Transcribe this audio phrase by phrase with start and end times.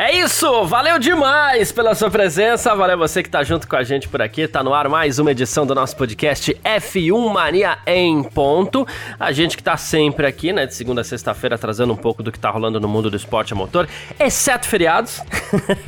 [0.00, 4.08] É isso, valeu demais pela sua presença, valeu você que tá junto com a gente
[4.08, 8.86] por aqui, tá no ar mais uma edição do nosso podcast F1 Mania em ponto.
[9.18, 12.30] A gente que tá sempre aqui, né, de segunda a sexta-feira, trazendo um pouco do
[12.30, 13.88] que tá rolando no mundo do esporte a motor,
[14.20, 15.20] exceto feriados.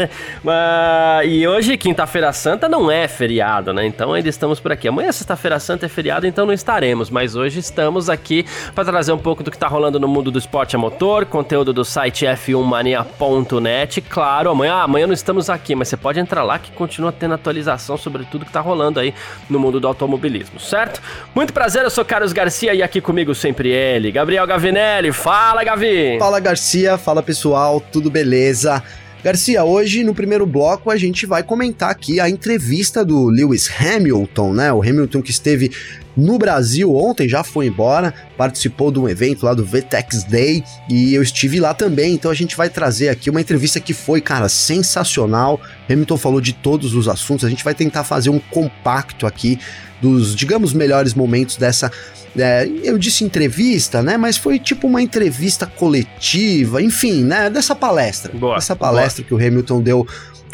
[1.24, 4.88] e hoje, quinta-feira santa, não é feriado, né, então ainda estamos por aqui.
[4.88, 9.18] Amanhã, sexta-feira santa, é feriado, então não estaremos, mas hoje estamos aqui para trazer um
[9.18, 13.99] pouco do que tá rolando no mundo do esporte a motor, conteúdo do site f1mania.net
[14.02, 17.96] claro, amanhã, amanhã não estamos aqui, mas você pode entrar lá que continua tendo atualização
[17.96, 19.14] sobre tudo que tá rolando aí
[19.48, 21.00] no mundo do automobilismo, certo?
[21.34, 25.12] Muito prazer, eu sou Carlos Garcia e aqui comigo sempre ele, Gabriel Gavinelli.
[25.12, 26.18] Fala, Gavi!
[26.18, 28.82] Fala, Garcia, fala pessoal, tudo beleza?
[29.22, 34.54] Garcia, hoje no primeiro bloco a gente vai comentar aqui a entrevista do Lewis Hamilton,
[34.54, 34.72] né?
[34.72, 35.70] O Hamilton que esteve
[36.16, 41.14] no Brasil ontem, já foi embora, participou de um evento lá do VTEX Day e
[41.14, 44.48] eu estive lá também, então a gente vai trazer aqui uma entrevista que foi, cara,
[44.48, 45.60] sensacional.
[45.88, 49.58] Hamilton falou de todos os assuntos, a gente vai tentar fazer um compacto aqui
[50.00, 51.90] dos, digamos, melhores momentos dessa
[52.38, 54.16] é, eu disse entrevista, né?
[54.16, 57.50] Mas foi tipo uma entrevista coletiva, enfim, né?
[57.50, 58.32] Dessa palestra.
[58.32, 59.40] Boa, dessa palestra boa.
[59.40, 60.06] que o Hamilton deu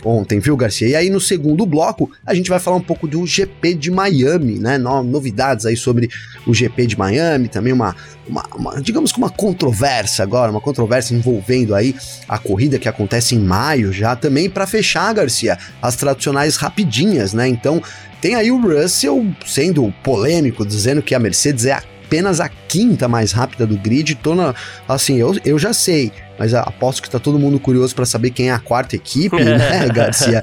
[0.07, 0.89] ontem, viu, Garcia?
[0.89, 4.59] E aí no segundo bloco a gente vai falar um pouco do GP de Miami,
[4.59, 4.79] né?
[4.79, 6.09] No, novidades aí sobre
[6.47, 7.95] o GP de Miami, também uma,
[8.29, 11.95] uma, uma, digamos que uma controvérsia agora, uma controvérsia envolvendo aí
[12.29, 17.49] a corrida que acontece em maio já também para fechar, Garcia, as tradicionais rapidinhas, né?
[17.49, 17.83] Então
[18.21, 21.73] tem aí o Russell sendo polêmico, dizendo que a Mercedes é
[22.07, 24.15] apenas a quinta mais rápida do grid.
[24.17, 24.55] Tô na,
[24.89, 28.51] assim, eu, eu já sei mas aposto que tá todo mundo curioso para saber quem
[28.51, 30.43] é a quarta equipe, né, Garcia?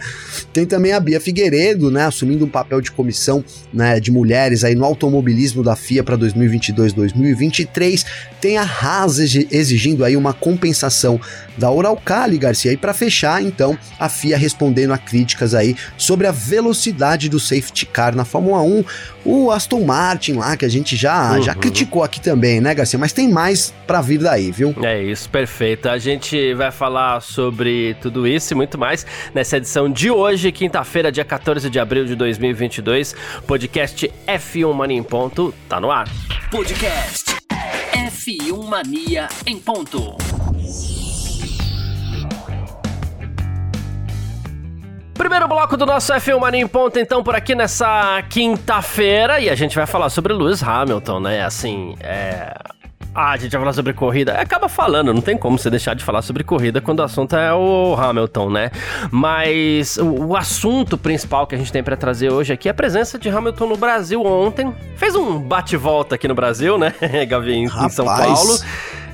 [0.51, 3.43] Tem também a Bia Figueiredo, né, assumindo um papel de comissão
[3.73, 8.05] né, de mulheres aí no automobilismo da FIA para 2022-2023.
[8.39, 11.19] Tem a Haas exigindo aí uma compensação
[11.57, 12.71] da Uralcali, Garcia.
[12.71, 17.85] E para fechar, então, a FIA respondendo a críticas aí sobre a velocidade do safety
[17.85, 18.83] car na Fórmula 1.
[19.25, 21.41] O Aston Martin lá, que a gente já, uhum.
[21.41, 22.99] já criticou aqui também, né, Garcia?
[22.99, 24.75] Mas tem mais para vir daí, viu?
[24.83, 25.82] É isso, perfeito.
[25.85, 31.11] A gente vai falar sobre tudo isso e muito mais nessa edição de hoje, quinta-feira,
[31.11, 33.13] dia 14 de abril de 2022.
[33.45, 36.07] Podcast F1 Mania em Ponto tá no ar.
[36.49, 37.35] Podcast
[37.91, 40.15] F1 Mania em Ponto.
[45.13, 49.39] Primeiro bloco do nosso F1 Mania em Ponto, então, por aqui nessa quinta-feira.
[49.41, 51.43] E a gente vai falar sobre Lewis Hamilton, né?
[51.43, 52.53] Assim, é
[53.15, 54.33] ah, a gente vai falar sobre corrida.
[54.33, 57.53] Acaba falando, não tem como você deixar de falar sobre corrida quando o assunto é
[57.53, 58.71] o Hamilton, né?
[59.11, 62.73] Mas o, o assunto principal que a gente tem para trazer hoje aqui é a
[62.73, 64.73] presença de Hamilton no Brasil ontem.
[64.95, 66.93] Fez um bate-volta aqui no Brasil, né,
[67.27, 68.57] Gavi, em, em São Paulo.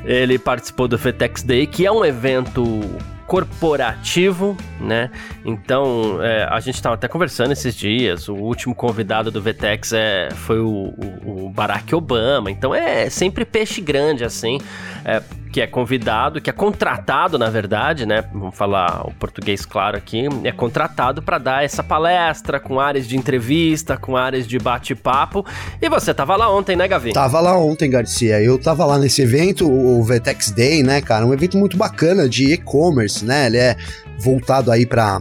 [0.05, 2.81] Ele participou do FETEX Day, que é um evento
[3.29, 5.12] corporativo, né?
[5.45, 8.28] Então, é, a gente estava até conversando esses dias.
[8.28, 12.50] O último convidado do Vetex é, foi o, o, o Barack Obama.
[12.50, 14.57] Então, é sempre peixe grande, assim.
[15.06, 18.23] É, que é convidado, que é contratado, na verdade, né?
[18.31, 23.17] Vamos falar o português claro aqui, é contratado para dar essa palestra com áreas de
[23.17, 25.45] entrevista, com áreas de bate-papo.
[25.81, 27.13] E você tava lá ontem, né, Gavi?
[27.13, 28.41] Tava lá ontem, Garcia.
[28.41, 31.25] Eu tava lá nesse evento, o Vetex Day, né, cara?
[31.25, 33.47] Um evento muito bacana de e-commerce, né?
[33.47, 33.75] Ele é
[34.19, 35.19] voltado aí para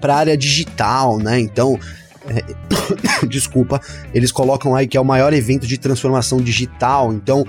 [0.00, 1.38] para área digital, né?
[1.38, 1.78] Então,
[2.26, 2.42] é,
[3.28, 3.80] desculpa,
[4.14, 7.12] eles colocam aí que é o maior evento de transformação digital.
[7.12, 7.44] Então,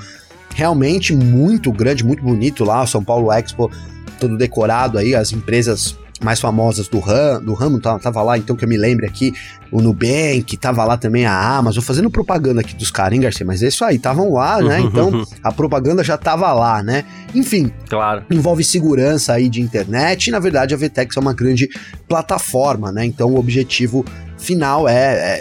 [0.55, 3.71] realmente muito grande, muito bonito lá, o São Paulo Expo,
[4.19, 8.55] todo decorado aí, as empresas mais famosas do, ram, do ramo tava, tava lá, então
[8.55, 9.33] que eu me lembre aqui,
[9.71, 13.45] o Nubank, tava lá também a Amazon, fazendo propaganda aqui dos caras, hein, Garcia?
[13.45, 14.79] Mas é isso aí, estavam lá, né?
[14.91, 17.05] Então a propaganda já tava lá, né?
[17.33, 18.23] Enfim, claro.
[18.29, 21.69] envolve segurança aí de internet e na verdade a VTEX é uma grande
[22.07, 23.05] plataforma, né?
[23.05, 24.05] Então o objetivo
[24.41, 24.93] final é,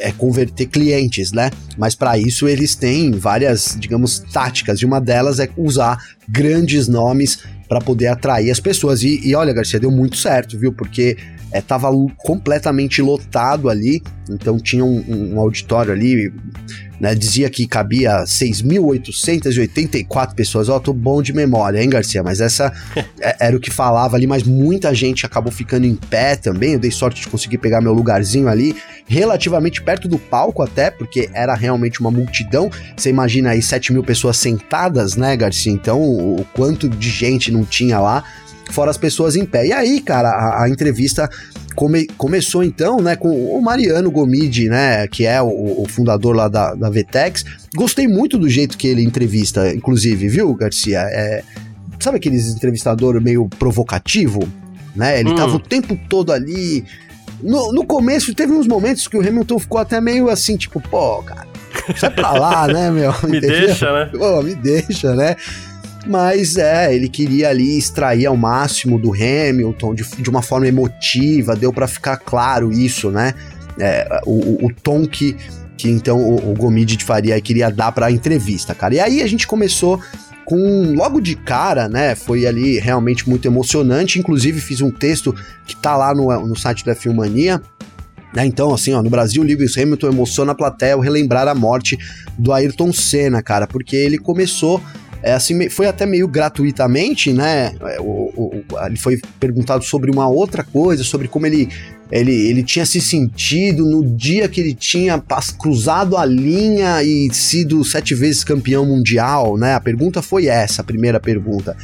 [0.03, 1.51] é, é converter clientes, né?
[1.77, 5.99] Mas para isso eles têm várias, digamos, táticas, e uma delas é usar
[6.29, 7.39] grandes nomes
[7.69, 9.03] para poder atrair as pessoas.
[9.03, 10.73] E, e, olha, Garcia, deu muito certo, viu?
[10.73, 11.17] Porque
[11.53, 16.33] é, tava completamente lotado ali, então tinha um, um auditório ali,
[17.01, 20.69] né, dizia que cabia 6.884 pessoas.
[20.69, 22.23] Ó, oh, tô bom de memória, hein, Garcia?
[22.23, 22.73] Mas essa
[23.21, 26.75] é, era o que falava ali, mas muita gente acabou ficando em pé também.
[26.75, 28.77] Eu dei sorte de conseguir pegar meu lugarzinho ali,
[29.07, 32.71] relativamente perto do palco até, porque era realmente uma multidão.
[32.97, 35.73] Você imagina aí 7 mil pessoas sentadas, né, Garcia?
[35.73, 38.23] Então, o quanto de gente não tinha lá
[38.71, 39.67] fora as pessoas em pé.
[39.67, 41.29] E aí, cara, a, a entrevista
[41.75, 46.49] come, começou então, né, com o Mariano Gomide, né, que é o, o, fundador lá
[46.49, 47.45] da, da Vetex.
[47.75, 51.01] Gostei muito do jeito que ele entrevista, inclusive, viu, Garcia?
[51.01, 51.43] É,
[51.99, 54.49] sabe aqueles entrevistador meio provocativo,
[54.95, 55.21] né?
[55.21, 55.35] Ele hum.
[55.35, 56.85] tava o tempo todo ali.
[57.43, 61.23] No, no começo, teve uns momentos que o Hamilton ficou até meio assim, tipo, pô,
[61.23, 61.47] cara,
[61.97, 63.13] sai pra lá, né, meu?
[63.25, 63.67] me Entendeu?
[63.67, 64.11] deixa, né?
[64.13, 65.37] Pô, me deixa, né?
[66.07, 71.55] Mas é, ele queria ali extrair ao máximo do Hamilton de, de uma forma emotiva,
[71.55, 73.35] deu para ficar claro isso, né?
[73.79, 75.37] É, o, o, tom que,
[75.77, 78.95] que então o, o Gomide faria queria dar para a entrevista, cara.
[78.95, 80.01] E aí a gente começou
[80.45, 82.15] com logo de cara, né?
[82.15, 84.19] Foi ali realmente muito emocionante.
[84.19, 85.35] Inclusive fiz um texto
[85.67, 87.63] que tá lá no, no site da Filmania.
[88.35, 91.99] Né, então, assim, ó, no Brasil, Lewis Hamilton emociona a plateia ao relembrar a morte
[92.39, 94.81] do Ayrton Senna, cara, porque ele começou
[95.23, 97.75] é, assim, foi até meio gratuitamente, né?
[97.83, 101.69] É, o, o, ele foi perguntado sobre uma outra coisa, sobre como ele,
[102.11, 105.23] ele, ele tinha se sentido no dia que ele tinha
[105.59, 109.75] cruzado a linha e sido sete vezes campeão mundial, né?
[109.75, 111.77] A pergunta foi essa, a primeira pergunta.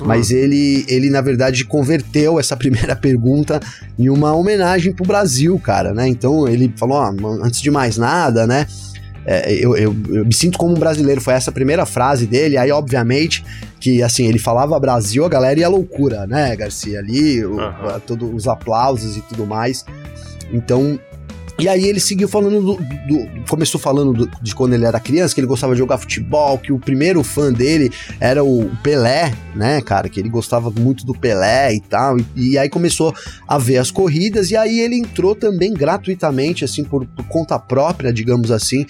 [0.00, 0.06] Uhum.
[0.06, 3.60] Mas ele, ele, na verdade, converteu essa primeira pergunta
[3.98, 6.06] em uma homenagem pro Brasil, cara, né?
[6.08, 7.12] Então ele falou: ah,
[7.42, 8.66] antes de mais nada, né?
[9.26, 11.20] É, eu, eu, eu, me sinto como um brasileiro.
[11.20, 12.56] Foi essa a primeira frase dele.
[12.56, 13.44] Aí, obviamente,
[13.80, 16.98] que assim, ele falava Brasil, a galera ia loucura, né, Garcia?
[16.98, 18.00] Ali, o, uhum.
[18.06, 19.84] todos os aplausos e tudo mais.
[20.52, 20.98] Então,
[21.58, 25.34] e aí ele seguiu falando do, do, começou falando do, de quando ele era criança,
[25.34, 29.80] que ele gostava de jogar futebol, que o primeiro fã dele era o Pelé, né,
[29.80, 32.18] cara, que ele gostava muito do Pelé e tal.
[32.18, 33.14] E, e aí começou
[33.46, 38.12] a ver as corridas e aí ele entrou também gratuitamente assim por, por conta própria,
[38.12, 38.84] digamos assim,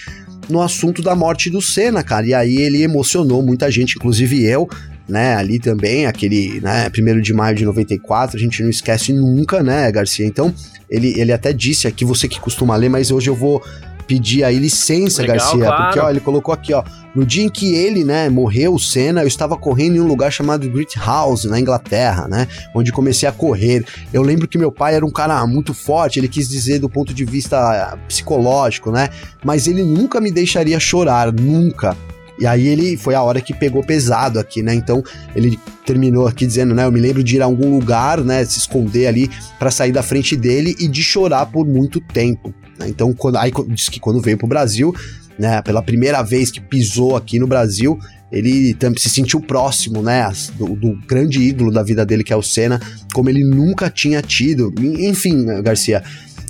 [0.48, 2.26] no assunto da morte do Senna, cara.
[2.26, 4.68] E aí ele emocionou muita gente, inclusive eu,
[5.08, 9.62] né, ali também, aquele, né, 1 de maio de 94, a gente não esquece nunca,
[9.62, 10.26] né, Garcia?
[10.26, 10.52] Então,
[10.88, 13.62] ele, ele até disse aqui, você que costuma ler, mas hoje eu vou
[14.06, 15.84] pedir aí licença, Legal, Garcia, claro.
[15.84, 16.82] porque ó, ele colocou aqui, ó,
[17.14, 20.32] no dia em que ele, né, morreu, o Senna, eu estava correndo em um lugar
[20.32, 23.84] chamado Great House, na Inglaterra, né, onde comecei a correr.
[24.12, 27.14] Eu lembro que meu pai era um cara muito forte, ele quis dizer do ponto
[27.14, 29.08] de vista psicológico, né,
[29.44, 31.96] mas ele nunca me deixaria chorar, nunca.
[32.38, 34.74] E aí ele foi a hora que pegou pesado aqui, né?
[34.74, 35.02] Então
[35.34, 36.84] ele terminou aqui dizendo, né?
[36.84, 38.44] Eu me lembro de ir a algum lugar, né?
[38.44, 42.52] Se esconder ali para sair da frente dele e de chorar por muito tempo.
[42.78, 42.88] Né?
[42.88, 44.94] Então, quando, aí disse que quando veio pro Brasil,
[45.38, 45.62] né?
[45.62, 47.98] Pela primeira vez que pisou aqui no Brasil,
[48.32, 50.28] ele se sentiu próximo, né,
[50.58, 52.80] do, do, grande ídolo da vida dele, que é o Senna,
[53.12, 54.74] como ele nunca tinha tido.
[54.80, 56.02] Enfim, Garcia,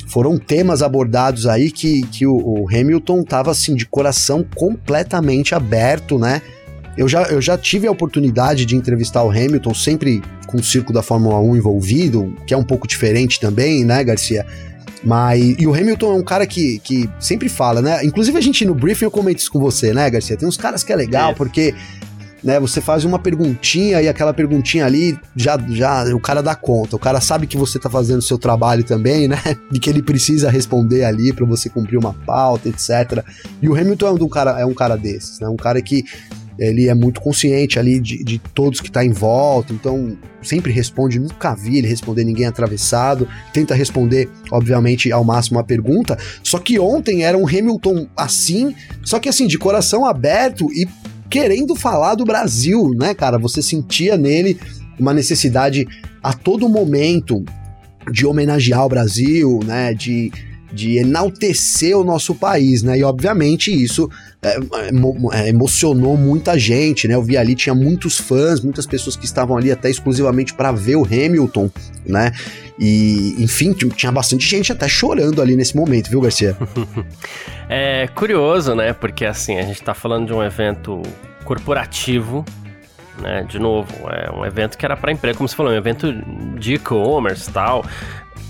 [0.09, 6.19] foram temas abordados aí que, que o, o Hamilton tava assim de coração completamente aberto,
[6.19, 6.43] né?
[6.97, 10.93] Eu já, eu já tive a oportunidade de entrevistar o Hamilton, sempre com o circo
[10.93, 14.47] da Fórmula 1 envolvido, que é um pouco diferente também, né, Garcia?
[15.03, 15.57] Mas.
[15.59, 18.05] E o Hamilton é um cara que, que sempre fala, né?
[18.05, 20.37] Inclusive a gente no briefing eu comento isso com você, né, Garcia?
[20.37, 21.35] Tem uns caras que é legal, é.
[21.35, 21.75] porque
[22.45, 22.61] né?
[22.61, 26.95] Você faz uma perguntinha e aquela perguntinha ali já, já o cara dá conta.
[26.95, 29.41] O cara sabe que você tá fazendo o seu trabalho também, né?
[29.71, 33.25] De que ele precisa responder ali para você cumprir uma pauta, etc.
[33.63, 35.49] E o Hamilton é um cara, é um cara desses, né?
[35.49, 36.05] Um cara que
[36.59, 41.19] ele é muito consciente ali de, de todos que tá em volta, então sempre responde,
[41.19, 46.79] nunca vi ele responder ninguém atravessado, tenta responder, obviamente, ao máximo a pergunta, só que
[46.79, 48.73] ontem era um Hamilton assim,
[49.03, 50.87] só que assim, de coração aberto e
[51.35, 53.39] querendo falar do Brasil, né, cara?
[53.39, 54.57] Você sentia nele
[54.97, 55.85] uma necessidade
[56.23, 57.45] a todo momento
[58.09, 59.93] de homenagear o Brasil, né?
[59.93, 60.31] De,
[60.73, 62.97] de enaltecer o nosso país, né?
[62.97, 64.09] E obviamente isso
[64.49, 64.59] é,
[65.33, 67.15] é, emocionou muita gente, né?
[67.15, 70.97] Eu vi ali tinha muitos fãs, muitas pessoas que estavam ali até exclusivamente para ver
[70.97, 71.71] o Hamilton,
[72.07, 72.33] né?
[72.79, 76.57] E, enfim, tinha bastante gente até chorando ali nesse momento, viu, Garcia?
[77.69, 78.93] é curioso, né?
[78.93, 81.01] Porque assim, a gente tá falando de um evento
[81.45, 82.45] corporativo,
[83.21, 83.47] né?
[83.49, 86.13] De novo, é um evento que era para empresa, como você falou, um evento
[86.59, 87.85] de e-commerce tal.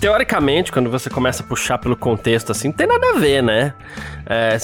[0.05, 3.73] Teoricamente, quando você começa a puxar pelo contexto assim, não tem nada a ver, né?
[4.27, 4.55] É,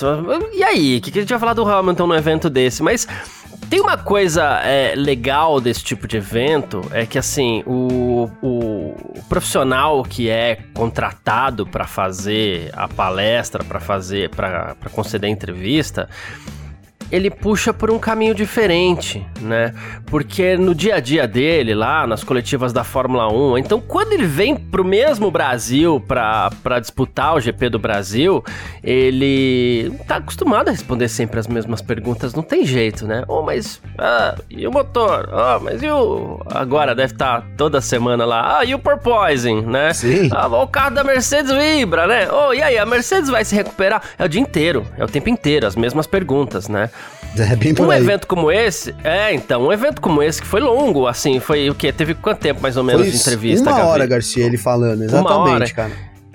[0.52, 2.82] e aí, o que, que a gente vai falar do Hamilton num evento desse?
[2.82, 3.08] Mas
[3.70, 8.94] Tem uma coisa é, legal desse tipo de evento, é que assim, o, o
[9.28, 16.08] profissional que é contratado para fazer a palestra, para fazer, para conceder a entrevista,
[17.10, 19.74] ele puxa por um caminho diferente, né?
[20.06, 24.26] Porque no dia a dia dele, lá nas coletivas da Fórmula 1, então quando ele
[24.26, 28.44] vem pro mesmo Brasil para disputar o GP do Brasil,
[28.82, 33.24] ele tá acostumado a responder sempre as mesmas perguntas, não tem jeito, né?
[33.26, 35.28] Oh, mas ah, e o motor?
[35.32, 36.40] Oh, mas e o.
[36.46, 38.58] Agora deve estar tá toda semana lá.
[38.58, 39.92] Ah, e o porpoising, né?
[39.92, 40.30] Sim.
[40.32, 42.28] Ah, o carro da Mercedes vibra, né?
[42.30, 44.02] Oh, e aí, a Mercedes vai se recuperar?
[44.18, 46.90] É o dia inteiro, é o tempo inteiro, as mesmas perguntas, né?
[47.38, 48.00] É bem por um aí.
[48.02, 51.74] evento como esse, é, então, um evento como esse que foi longo, assim, foi o
[51.74, 51.92] quê?
[51.92, 53.88] Teve quanto tempo mais ou menos Foi de entrevista, Uma Gabi?
[53.90, 55.64] hora, Garcia, ele falando, Uma hora.
[55.64, 55.92] exatamente, cara.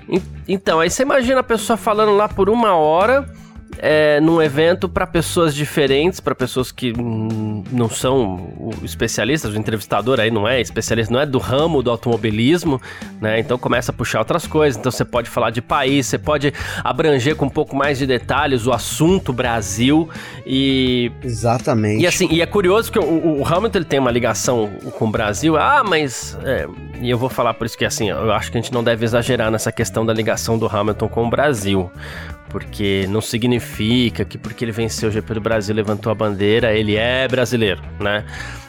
[0.09, 3.25] En- Então, aí você imagina a pessoa falando lá por uma hora
[3.77, 10.19] é, num evento para pessoas diferentes, para pessoas que hum, não são especialistas, o entrevistador
[10.19, 12.81] aí não é especialista, não é do ramo do automobilismo,
[13.19, 13.39] né?
[13.39, 14.79] Então começa a puxar outras coisas.
[14.79, 16.53] Então você pode falar de país, você pode
[16.83, 20.09] abranger com um pouco mais de detalhes o assunto Brasil
[20.45, 22.01] e Exatamente.
[22.01, 25.11] e assim, e é curioso que o, o Hamilton ele tem uma ligação com o
[25.11, 25.57] Brasil.
[25.57, 26.37] Ah, mas.
[26.43, 26.67] é,
[27.01, 29.05] e eu vou falar por isso que assim, eu acho que a gente não deve
[29.05, 31.91] exagerar nessa questão da ligação do Hamilton com o Brasil.
[32.49, 36.95] Porque não significa que porque ele venceu o GP do Brasil, levantou a bandeira, ele
[36.95, 38.23] é brasileiro, né?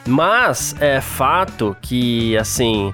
[0.05, 2.93] Mas é fato que, assim,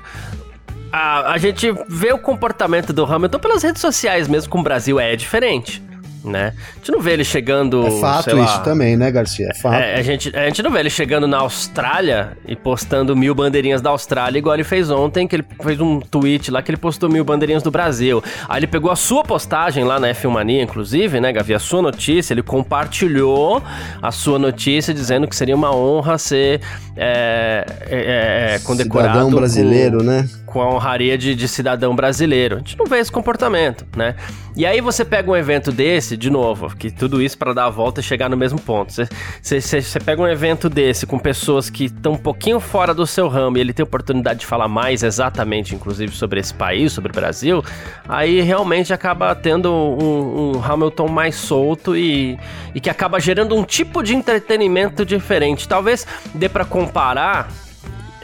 [0.92, 5.00] a, a gente vê o comportamento do Hamilton pelas redes sociais mesmo com o Brasil
[5.00, 5.82] é diferente,
[6.24, 6.54] né?
[6.74, 7.86] A gente não vê ele chegando.
[7.86, 9.48] É fato sei lá, isso também, né, Garcia?
[9.50, 9.76] É fato.
[9.76, 13.82] é, a, gente, a gente não vê ele chegando na Austrália e postando mil bandeirinhas
[13.82, 17.10] da Austrália, igual ele fez ontem, que ele fez um tweet lá que ele postou
[17.10, 18.24] mil bandeirinhas do Brasil.
[18.48, 21.54] Aí ele pegou a sua postagem lá na F1 Mania, inclusive, né, Gavi?
[21.54, 23.62] A sua notícia, ele compartilhou
[24.02, 26.62] a sua notícia dizendo que seria uma honra ser
[26.96, 30.28] é, é, é, condecorado Cidadão com- brasileiro, né?
[30.46, 32.58] com a honraria de, de cidadão brasileiro.
[32.58, 34.16] A gente não vê esse comportamento, né?
[34.56, 37.70] E aí você pega um evento desse, de novo, que tudo isso para dar a
[37.72, 38.94] volta e chegar no mesmo ponto.
[38.94, 43.58] Você- pega um evento desse com pessoas que estão um pouquinho fora do seu ramo
[43.58, 47.64] e ele tem oportunidade de falar mais exatamente, inclusive, sobre esse país, sobre o Brasil,
[48.08, 52.38] aí realmente acaba tendo um, um Hamilton mais solto e,
[52.76, 55.68] e que acaba gerando um tipo de entretenimento diferente.
[55.68, 57.50] Talvez dê para comparar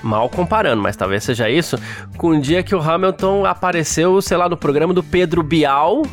[0.01, 1.77] mal comparando, mas talvez seja isso,
[2.17, 6.03] com o dia que o Hamilton apareceu, sei lá, no programa do Pedro Bial.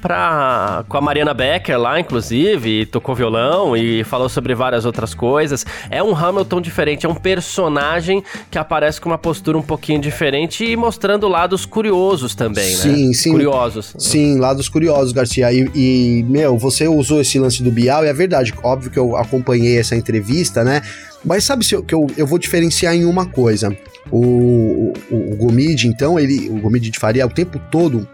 [0.00, 5.66] Pra, com a Mariana Becker lá, inclusive, tocou violão e falou sobre várias outras coisas.
[5.90, 10.64] É um Hamilton diferente, é um personagem que aparece com uma postura um pouquinho diferente
[10.64, 12.76] e mostrando lados curiosos também, né?
[12.76, 13.32] Sim, sim.
[13.32, 13.94] Curiosos.
[13.98, 15.52] Sim, lados curiosos, Garcia.
[15.52, 19.16] E, e, meu, você usou esse lance do Bial, e é verdade, óbvio que eu
[19.16, 20.82] acompanhei essa entrevista, né?
[21.24, 23.76] Mas sabe se eu, que eu, eu vou diferenciar em uma coisa.
[24.10, 28.08] O, o, o Gomide, então, ele, o Gomide de Faria, o tempo todo,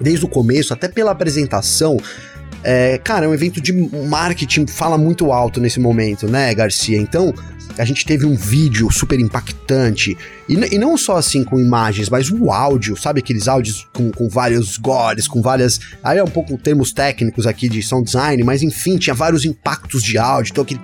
[0.00, 1.98] desde o começo, até pela apresentação,
[2.62, 6.98] é, cara, é um evento de marketing, fala muito alto nesse momento, né, Garcia?
[6.98, 7.32] Então,
[7.78, 10.16] a gente teve um vídeo super impactante,
[10.46, 14.28] e, e não só assim com imagens, mas o áudio, sabe aqueles áudios com, com
[14.28, 15.80] vários gores, com várias.
[16.02, 20.02] Aí é um pouco termos técnicos aqui de sound design, mas enfim, tinha vários impactos
[20.02, 20.80] de áudio, então aquele.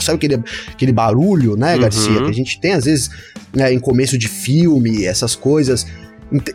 [0.00, 1.80] Sabe aquele, aquele barulho, né, Uhum.
[1.82, 2.22] Garcia?
[2.22, 3.10] Que a gente tem às vezes
[3.54, 5.86] né, em começo de filme, essas coisas.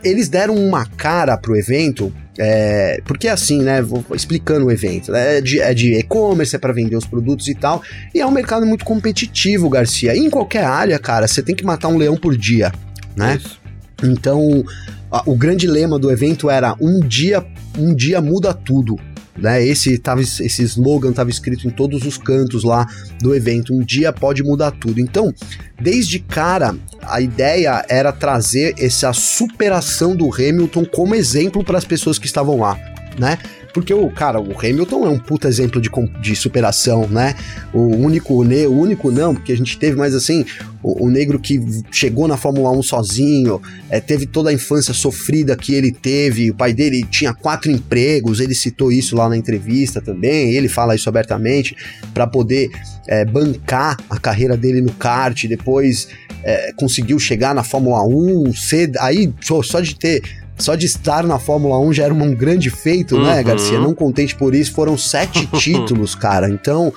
[0.04, 5.38] Eles deram uma cara pro evento, é, porque assim, né, vou explicando o evento, né,
[5.38, 7.82] é de é de e-commerce, é para vender os produtos e tal,
[8.14, 10.16] e é um mercado muito competitivo, Garcia.
[10.16, 12.72] E em qualquer área, cara, você tem que matar um leão por dia,
[13.16, 13.38] né?
[13.38, 13.60] Isso.
[14.04, 14.64] Então,
[15.12, 17.44] a- o grande lema do evento era um dia,
[17.78, 18.96] um dia muda tudo.
[19.36, 22.86] Né, esse, tava, esse slogan estava escrito em todos os cantos lá
[23.20, 23.74] do evento.
[23.74, 25.02] Um dia pode mudar tudo.
[25.02, 25.34] Então,
[25.82, 32.20] desde cara, a ideia era trazer essa superação do Hamilton como exemplo para as pessoas
[32.20, 32.78] que estavam lá,
[33.18, 33.40] né?
[33.74, 35.90] Porque o cara, o Hamilton é um puta exemplo de,
[36.22, 37.36] de superação, né?
[37.74, 40.46] O único, ne, o único não, porque a gente teve, mas assim,
[40.84, 41.60] o, o negro que
[41.92, 46.56] chegou na Fórmula 1 sozinho, é, teve toda a infância sofrida que ele teve, o
[46.56, 51.10] pai dele tinha quatro empregos, ele citou isso lá na entrevista também, ele fala isso
[51.10, 51.76] abertamente,
[52.14, 52.70] para poder
[53.08, 56.08] é, bancar a carreira dele no kart, depois
[56.44, 61.24] é, conseguiu chegar na Fórmula 1, ser, aí só, só de ter só de estar
[61.24, 63.44] na Fórmula 1 já era um grande feito, né, Uhum.
[63.44, 63.80] Garcia?
[63.80, 66.50] Não contente por isso, foram sete títulos, cara.
[66.50, 66.94] Então,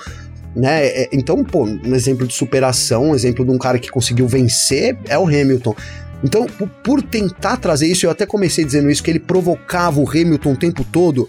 [0.55, 4.27] né, é- então, pô, um exemplo de superação, um exemplo de um cara que conseguiu
[4.27, 5.75] vencer é o Hamilton.
[6.23, 6.47] Então,
[6.83, 10.57] por, tentar trazer isso, eu até comecei dizendo isso, que ele provocava o Hamilton o
[10.57, 11.27] tempo todo.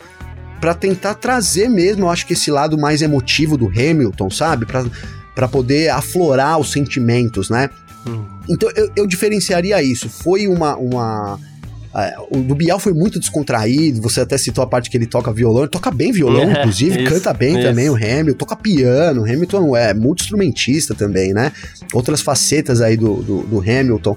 [0.60, 4.66] para tentar trazer mesmo, eu acho que esse lado mais emotivo do Hamilton, sabe?
[4.66, 7.70] Para poder aflorar os sentimentos, né?
[8.04, 8.24] Hum.
[8.48, 10.08] Então eu, eu diferenciaria isso.
[10.08, 11.38] Foi uma, uma
[12.30, 15.62] o do Biel foi muito descontraído, você até citou a parte que ele toca violão,
[15.62, 17.62] ele toca bem violão, é, inclusive, isso, canta bem isso.
[17.62, 21.52] também o Hamilton, toca piano, o Hamilton é multi-instrumentista também, né?
[21.92, 24.16] Outras facetas aí do, do, do Hamilton,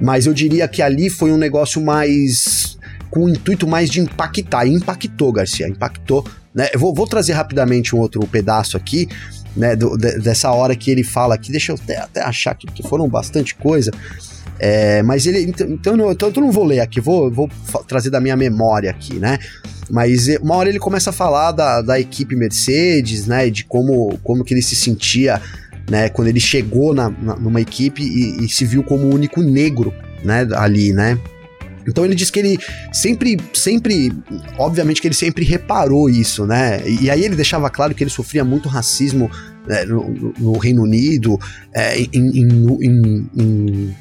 [0.00, 2.78] mas eu diria que ali foi um negócio mais
[3.10, 6.68] com o intuito mais de impactar, e impactou, Garcia, impactou, né?
[6.72, 9.08] Eu vou, vou trazer rapidamente um outro pedaço aqui,
[9.56, 12.66] né, do, de, dessa hora que ele fala aqui, deixa eu até, até achar aqui,
[12.66, 13.90] porque foram bastante coisa,
[14.58, 15.40] é, mas ele.
[15.42, 17.48] Então, então, então eu não vou ler aqui, vou, vou
[17.86, 19.38] trazer da minha memória aqui, né?
[19.90, 23.48] Mas uma hora ele começa a falar da, da equipe Mercedes, né?
[23.48, 25.40] De como, como que ele se sentia,
[25.88, 26.08] né?
[26.08, 29.94] Quando ele chegou na, na numa equipe e, e, se viu como o único negro,
[30.24, 30.46] né?
[30.56, 31.18] Ali, né?
[31.86, 32.58] Então ele diz que ele
[32.92, 34.12] sempre, sempre,
[34.58, 36.82] obviamente que ele sempre reparou isso, né?
[36.86, 39.30] E aí ele deixava claro que ele sofria muito racismo
[39.66, 41.38] né, no, no, Reino Unido,
[41.72, 43.96] é, em, em, em, em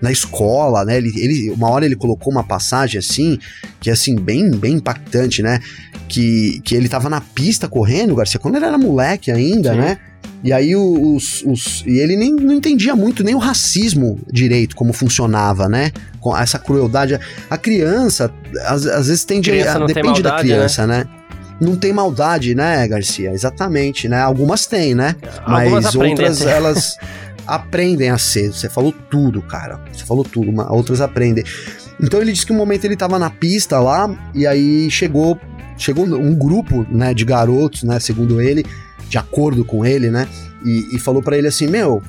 [0.00, 0.96] na escola, né?
[0.96, 3.38] Ele, ele, uma hora ele colocou uma passagem assim,
[3.80, 5.60] que é assim, bem, bem impactante, né?
[6.08, 9.78] Que, que ele tava na pista correndo, Garcia, quando ele era moleque ainda, Sim.
[9.78, 9.98] né?
[10.42, 11.84] E aí os, os.
[11.86, 15.92] E ele nem não entendia muito nem o racismo direito, como funcionava, né?
[16.18, 17.18] Com essa crueldade.
[17.48, 18.32] A criança,
[18.64, 19.50] às, às vezes tende.
[19.50, 21.04] A, depende maldade, da criança, né?
[21.04, 21.20] né?
[21.60, 23.32] Não tem maldade, né, Garcia?
[23.32, 24.18] Exatamente, né?
[24.18, 25.14] Algumas têm, né?
[25.44, 26.96] Algumas Mas outras, elas.
[27.54, 28.52] aprendem a ser.
[28.52, 29.80] Você falou tudo, cara.
[29.92, 31.44] Você falou tudo, mas outras aprendem.
[32.00, 35.38] Então ele disse que um momento ele tava na pista lá e aí chegou
[35.76, 38.66] chegou um grupo, né, de garotos, né, segundo ele,
[39.08, 40.28] de acordo com ele, né,
[40.62, 42.02] e, e falou para ele assim, meu,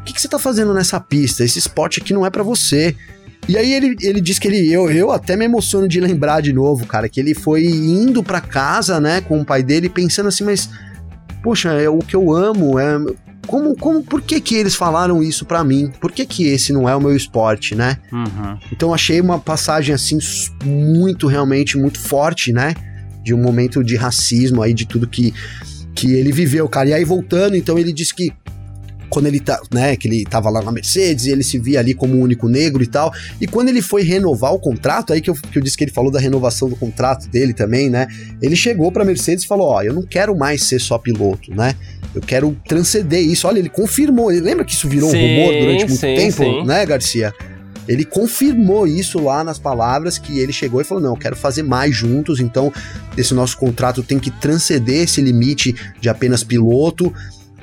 [0.00, 1.44] o que, que, você tá fazendo nessa pista?
[1.44, 2.96] Esse esporte aqui não é para você.
[3.46, 6.54] E aí ele, ele disse que ele, eu, eu até me emociono de lembrar de
[6.54, 10.44] novo, cara, que ele foi indo para casa, né, com o pai dele, pensando assim,
[10.44, 10.70] mas
[11.42, 12.98] poxa, é o que eu amo, é
[13.48, 15.90] como, como, por que que eles falaram isso para mim?
[15.98, 17.96] Por que que esse não é o meu esporte, né?
[18.12, 18.58] Uhum.
[18.70, 20.18] Então achei uma passagem assim
[20.62, 22.74] muito, realmente muito forte, né?
[23.24, 25.32] De um momento de racismo aí, de tudo que,
[25.94, 26.90] que ele viveu, cara.
[26.90, 28.30] E aí voltando, então ele disse que
[29.08, 31.94] quando ele tá, né, que ele tava lá na Mercedes e ele se via ali
[31.94, 33.12] como o único negro e tal.
[33.40, 35.90] E quando ele foi renovar o contrato, aí que eu, que eu disse que ele
[35.90, 38.06] falou da renovação do contrato dele também, né?
[38.40, 41.74] Ele chegou pra Mercedes e falou: Ó, eu não quero mais ser só piloto, né?
[42.14, 43.46] Eu quero transcender isso.
[43.46, 44.32] Olha, ele confirmou.
[44.32, 46.64] Ele lembra que isso virou sim, um rumor durante muito sim, tempo, sim.
[46.64, 47.34] né, Garcia?
[47.88, 51.62] Ele confirmou isso lá nas palavras que ele chegou e falou: não, eu quero fazer
[51.62, 52.70] mais juntos, então
[53.16, 57.12] esse nosso contrato tem que transcender esse limite de apenas piloto.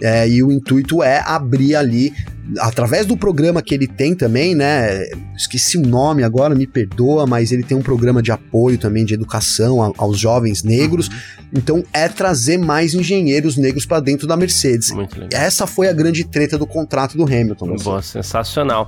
[0.02, 2.14] É, e o intuito é abrir ali
[2.60, 5.04] através do programa que ele tem também, né?
[5.36, 9.14] Esqueci o nome agora, me perdoa, mas ele tem um programa de apoio também de
[9.14, 11.08] educação a, aos jovens negros.
[11.08, 11.16] Uhum.
[11.54, 14.92] Então é trazer mais engenheiros negros para dentro da Mercedes.
[15.32, 17.74] Essa foi a grande treta do contrato do Hamilton.
[17.74, 17.84] Assim.
[17.84, 18.88] Boa, sensacional.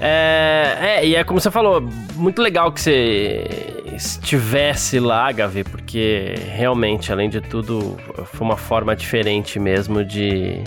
[0.00, 3.44] É, é, e é como você falou, muito legal que você
[3.98, 7.96] estivesse lá, Gavi, porque realmente, além de tudo,
[8.32, 10.62] foi uma forma diferente mesmo de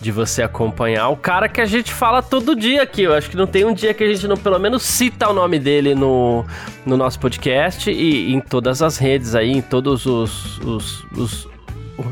[0.00, 3.02] de você acompanhar o cara que a gente fala todo dia aqui.
[3.02, 5.32] Eu acho que não tem um dia que a gente não pelo menos cita o
[5.32, 6.44] nome dele no,
[6.84, 11.48] no nosso podcast e em todas as redes aí, em todos os, os, os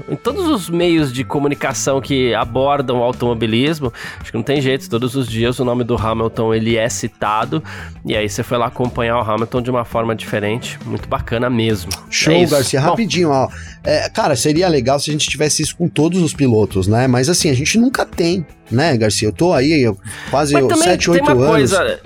[0.09, 4.88] em todos os meios de comunicação que abordam o automobilismo, acho que não tem jeito,
[4.88, 7.62] todos os dias o nome do Hamilton ele é citado,
[8.05, 11.90] e aí você foi lá acompanhar o Hamilton de uma forma diferente, muito bacana mesmo.
[12.11, 13.49] Show, é Garcia, Bom, rapidinho, ó.
[13.83, 17.07] É, cara, seria legal se a gente tivesse isso com todos os pilotos, né?
[17.07, 19.29] Mas assim, a gente nunca tem, né, Garcia?
[19.29, 19.92] Eu tô aí
[20.31, 21.47] quase 7, 8 anos.
[21.47, 22.01] Coisa,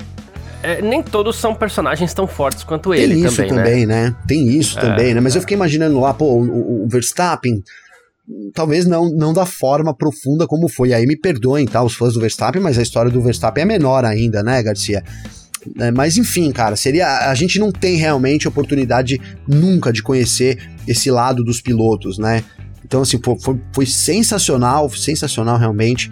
[0.63, 4.11] é, nem todos são personagens tão fortes quanto Tem ele isso também, também né?
[4.11, 4.17] né?
[4.27, 5.21] Tem isso é, também, né?
[5.21, 7.63] Mas eu fiquei imaginando lá, pô, o, o, Verstappen,
[8.53, 10.93] talvez não, não da forma profunda como foi.
[10.93, 14.05] Aí me perdoem, tá, os fãs do Verstappen, mas a história do Verstappen é menor
[14.05, 15.05] ainda, né, Garcia?
[15.79, 17.31] É, mas enfim, cara, seria.
[17.31, 22.43] A gente não tem realmente oportunidade nunca de conhecer esse lado dos pilotos, né?
[22.85, 26.11] Então, assim, foi, foi sensacional, sensacional realmente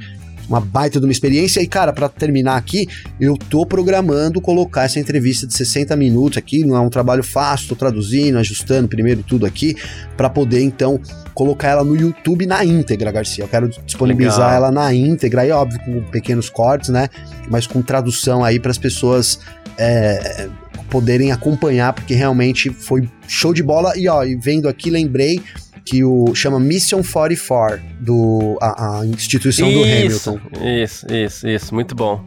[0.49, 1.61] uma baita de uma experiência.
[1.61, 2.89] E, cara, para terminar aqui,
[3.21, 7.69] eu tô programando colocar essa entrevista de 60 minutos aqui, não é um trabalho fácil,
[7.69, 9.77] tô traduzindo, ajustando primeiro tudo aqui,
[10.17, 11.01] para poder então
[11.35, 13.45] colocar ela no YouTube na íntegra, Garcia.
[13.45, 14.55] Eu quero disponibilizar Legal.
[14.55, 17.09] ela na íntegra, aí óbvio com pequenos cortes, né?
[17.51, 19.39] Mas com tradução aí para as pessoas
[19.79, 20.49] é,
[20.89, 23.93] poderem acompanhar, porque realmente foi show de bola.
[23.97, 25.43] E ó, vendo aqui, lembrei
[25.87, 30.41] que o chama Mission 44 do a, a instituição isso, do Hamilton.
[30.83, 32.21] Isso, isso, isso, muito bom.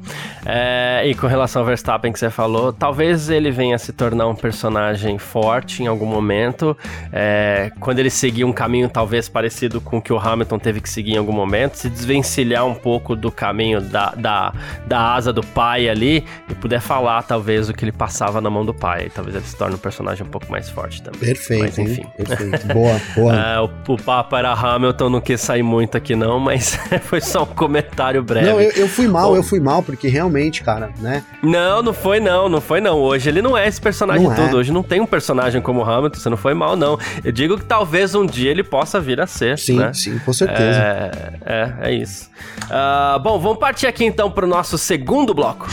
[0.46, 4.28] É, e com relação ao Verstappen que você falou, talvez ele venha a se tornar
[4.28, 6.76] um personagem forte em algum momento,
[7.12, 10.90] é, quando ele seguir um caminho talvez parecido com o que o Hamilton teve que
[10.90, 14.54] seguir em algum momento, se desvencilhar um pouco do caminho da, da,
[14.88, 18.66] da asa do pai ali e puder falar talvez o que ele passava na mão
[18.66, 21.20] do pai, talvez ele se torne um personagem um pouco mais forte também.
[21.20, 22.06] Perfeito, mas, enfim.
[22.16, 22.68] Perfeito.
[22.68, 23.49] Boa, boa.
[23.50, 27.44] É, o, o papo era Hamilton, não quis sair muito aqui não, mas foi só
[27.44, 28.48] um comentário breve.
[28.48, 31.24] Não, eu, eu fui mal, Bom, eu fui mal, porque realmente, cara, né?
[31.42, 32.98] Não, não foi não, não foi não.
[33.00, 34.50] Hoje ele não é esse personagem não todo.
[34.50, 34.56] É.
[34.56, 37.00] Hoje não tem um personagem como Hamilton, você não foi mal, não.
[37.24, 39.58] Eu digo que talvez um dia ele possa vir a ser.
[39.58, 39.94] Sim, né?
[39.94, 40.80] sim, com certeza.
[40.80, 42.30] É, é, é isso.
[42.66, 45.68] Uh, bom, vamos partir aqui então para o nosso segundo bloco.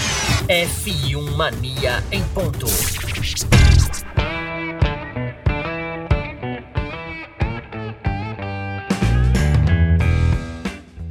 [0.49, 2.67] F1 Mania em ponto.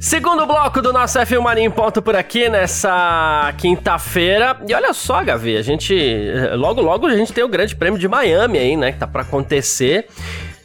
[0.06, 4.56] Segundo bloco do nosso F1 Mania em ponto por aqui nessa quinta-feira.
[4.68, 5.92] E olha só, Gavi, a gente
[6.52, 9.22] logo logo a gente tem o Grande Prêmio de Miami aí, né, que tá para
[9.22, 10.06] acontecer.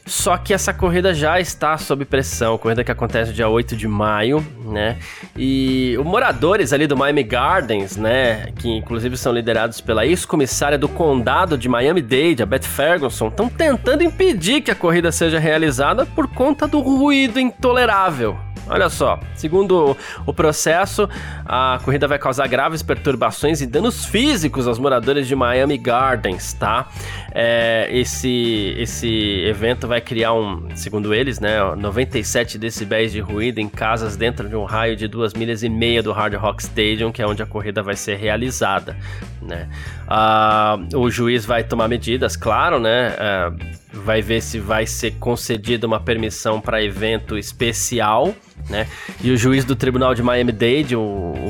[0.06, 4.46] Só que essa corrida já está sob pressão, corrida que acontece dia 8 de maio,
[4.64, 5.00] né?
[5.36, 10.88] E os moradores ali do Miami Gardens, né, que inclusive são liderados pela ex-comissária do
[10.88, 16.28] condado de Miami-Dade, a Beth Ferguson, estão tentando impedir que a corrida seja realizada por
[16.28, 18.38] conta do ruído intolerável
[18.72, 21.10] Olha só, segundo o processo,
[21.46, 26.88] a corrida vai causar graves perturbações e danos físicos aos moradores de Miami Gardens, tá?
[27.34, 33.68] É, esse, esse evento vai criar um, segundo eles, né, 97 decibéis de ruído em
[33.68, 37.22] casas dentro de um raio de duas milhas e meia do Hard Rock Stadium, que
[37.22, 38.96] é onde a corrida vai ser realizada,
[39.42, 39.68] né?
[40.08, 43.16] Ah, o juiz vai tomar medidas, claro, né?
[43.18, 43.52] É,
[43.94, 48.34] vai ver se vai ser concedida uma permissão para evento especial
[48.72, 48.88] né?
[49.22, 51.02] E o juiz do Tribunal de Miami-Dade, o,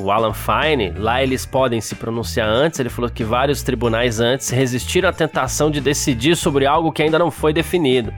[0.03, 2.79] o, Alan Fine, lá eles podem se pronunciar antes.
[2.79, 7.19] Ele falou que vários tribunais antes resistiram à tentação de decidir sobre algo que ainda
[7.19, 8.11] não foi definido,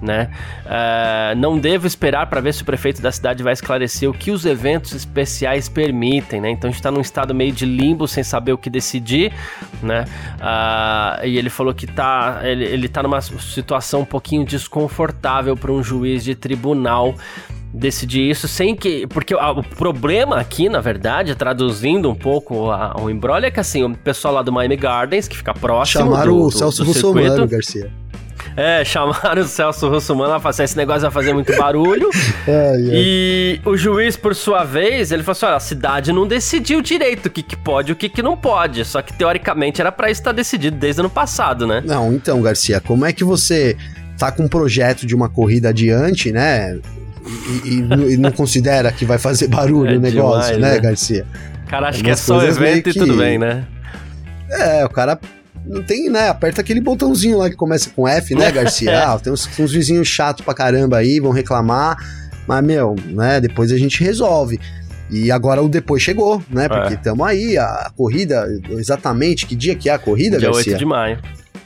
[0.00, 0.30] né?
[0.64, 4.30] Uh, não devo esperar para ver se o prefeito da cidade vai esclarecer o que
[4.30, 6.50] os eventos especiais permitem, né?
[6.50, 9.32] Então a gente está num estado meio de limbo, sem saber o que decidir,
[9.82, 10.04] né?
[10.36, 15.72] Uh, e ele falou que tá, ele, ele tá numa situação um pouquinho desconfortável para
[15.72, 17.14] um juiz de tribunal
[17.72, 19.06] decidir isso sem que.
[19.06, 23.82] Porque o problema aqui, na verdade, traduzindo um pouco a, o embrolho, é que assim,
[23.84, 26.04] o pessoal lá do Miami Gardens, que fica próximo.
[26.04, 27.90] Chamaram do, o Celso Russomano, Garcia.
[28.56, 32.10] É, chamaram o Celso Russomano pra fazer esse negócio vai fazer muito barulho.
[32.92, 37.26] E o juiz, por sua vez, ele falou assim: olha, a cidade não decidiu direito
[37.26, 38.84] o que, que pode e o que, que não pode.
[38.84, 41.82] Só que teoricamente era para isso estar decidido desde o ano passado, né?
[41.84, 43.76] Não, então, Garcia, como é que você
[44.18, 46.78] tá com um projeto de uma corrida adiante, né?
[47.30, 50.80] E, e, e, não considera que vai fazer barulho é o negócio, demais, né, né,
[50.80, 51.26] Garcia?
[51.64, 53.64] O cara acha que é só evento e tudo bem, né?
[54.50, 55.18] É, o cara
[55.64, 56.28] não tem, né?
[56.28, 59.04] Aperta aquele botãozinho lá que começa com F, né, Garcia?
[59.04, 61.96] ah, tem uns, uns vizinhos chatos pra caramba aí, vão reclamar,
[62.46, 64.58] mas, meu, né, depois a gente resolve.
[65.08, 66.68] E agora o depois chegou, né?
[66.68, 67.30] Porque estamos é.
[67.30, 70.72] aí, a corrida, exatamente, que dia que é a corrida, dia Garcia?
[70.72, 71.18] 8 de maio.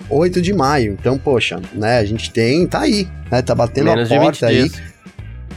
[0.08, 0.96] 8 de maio.
[0.98, 3.42] Então, poxa, né, a gente tem, tá aí, né?
[3.42, 4.68] Tá batendo Menos a porta aí.
[4.68, 4.94] Dias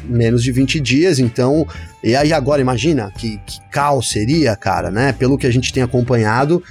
[0.07, 1.67] menos de 20 dias, então.
[2.03, 5.11] E aí agora, imagina que, que caos seria, cara, né?
[5.13, 6.63] Pelo que a gente tem acompanhado,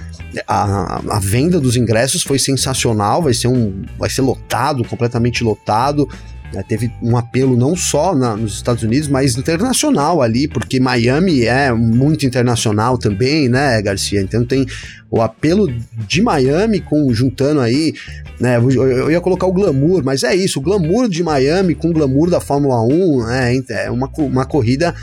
[0.47, 3.83] a, a venda dos ingressos foi sensacional, vai ser um.
[3.99, 6.09] Vai ser lotado, completamente lotado.
[6.57, 11.45] É, teve um apelo não só na, nos Estados Unidos, mas internacional ali, porque Miami
[11.45, 14.23] é muito internacional também, né, Garcia?
[14.23, 14.67] Então tem
[15.11, 15.71] o apelo
[16.09, 17.93] de Miami com juntando aí,
[18.41, 18.57] né?
[18.57, 21.93] Eu, eu ia colocar o glamour, mas é isso, o glamour de Miami com o
[21.93, 23.63] glamour da Fórmula 1, né?
[23.69, 24.95] É uma, uma corrida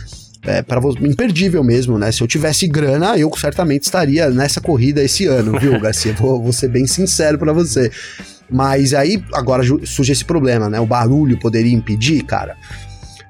[0.46, 2.12] é, para imperdível mesmo, né?
[2.12, 6.14] Se eu tivesse grana, eu certamente estaria nessa corrida esse ano, viu, Garcia?
[6.18, 7.92] vou, vou ser bem sincero para você.
[8.50, 10.80] Mas aí agora surge esse problema, né?
[10.80, 12.56] O barulho poderia impedir, cara.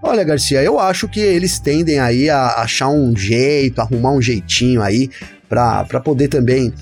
[0.02, 4.82] Olha, Garcia, eu acho que eles tendem aí a achar um jeito, arrumar um jeitinho
[4.82, 5.10] aí
[5.48, 6.74] para poder também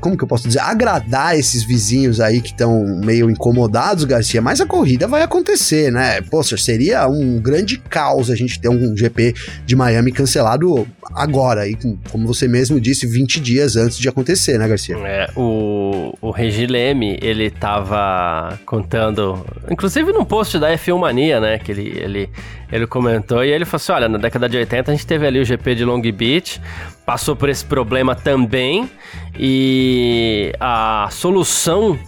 [0.00, 4.60] como que eu posso dizer, agradar esses vizinhos aí que estão meio incomodados, Garcia, mas
[4.60, 6.20] a corrida vai acontecer, né?
[6.22, 11.76] Poxa, seria um grande caos a gente ter um GP de Miami cancelado agora, aí,
[12.10, 14.96] como você mesmo disse, 20 dias antes de acontecer, né, Garcia?
[14.98, 21.58] É, o, o Regi Leme, ele tava contando, inclusive num post da F1 Mania, né,
[21.58, 22.30] que ele, ele,
[22.70, 25.40] ele comentou, e ele falou assim, olha, na década de 80 a gente teve ali
[25.40, 26.60] o GP de Long Beach,
[27.06, 28.90] passou por esse problema também,
[29.38, 31.98] e a solução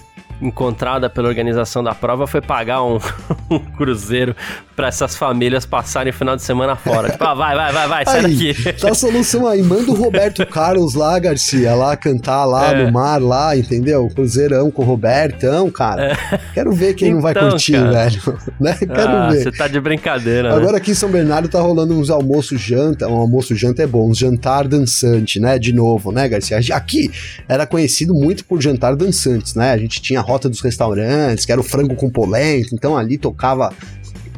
[0.41, 2.99] encontrada pela organização da prova foi pagar um,
[3.51, 4.35] um cruzeiro
[4.75, 7.11] para essas famílias passarem o final de semana fora.
[7.11, 8.73] tipo, ah, vai, vai, vai, vai, sai Aí, daqui.
[8.81, 9.63] Tá a solução aí.
[9.63, 12.85] Manda o Roberto Carlos lá, Garcia, lá cantar lá É.
[12.87, 14.09] no mar, lá, entendeu?
[14.15, 16.17] Cruzeirão com o Robertão, cara.
[16.55, 17.91] Quero ver quem não vai Então, curtir, cara.
[17.91, 18.39] velho.
[18.59, 18.75] né?
[18.79, 19.43] Quero Ah, ver.
[19.43, 20.57] você tá de brincadeira, né?
[20.57, 24.09] Agora aqui em São Bernardo tá rolando uns almoço janta, um almoço janta é bom,
[24.09, 25.59] um jantar dançante, né?
[25.59, 26.59] De novo, né, Garcia?
[26.75, 27.11] Aqui
[27.47, 29.73] era conhecido muito por jantar dançantes, né?
[29.73, 33.73] A gente tinha rota dos restaurantes, que era o frango com polenta, então ali tocava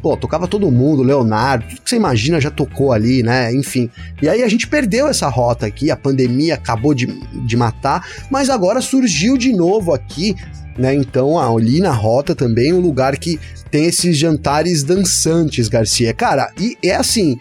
[0.01, 3.53] Pô, tocava todo mundo, Leonardo, tudo que você imagina já tocou ali, né?
[3.55, 3.89] Enfim.
[4.21, 7.05] E aí a gente perdeu essa rota aqui, a pandemia acabou de,
[7.47, 10.35] de matar, mas agora surgiu de novo aqui,
[10.77, 10.93] né?
[10.93, 13.39] Então, ali na rota também, um lugar que
[13.71, 16.13] tem esses jantares dançantes, Garcia.
[16.13, 17.37] Cara, e é assim.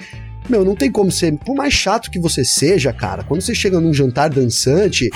[0.48, 3.80] Meu, não tem como ser, por mais chato que você seja, cara, quando você chega
[3.80, 5.08] num jantar dançante,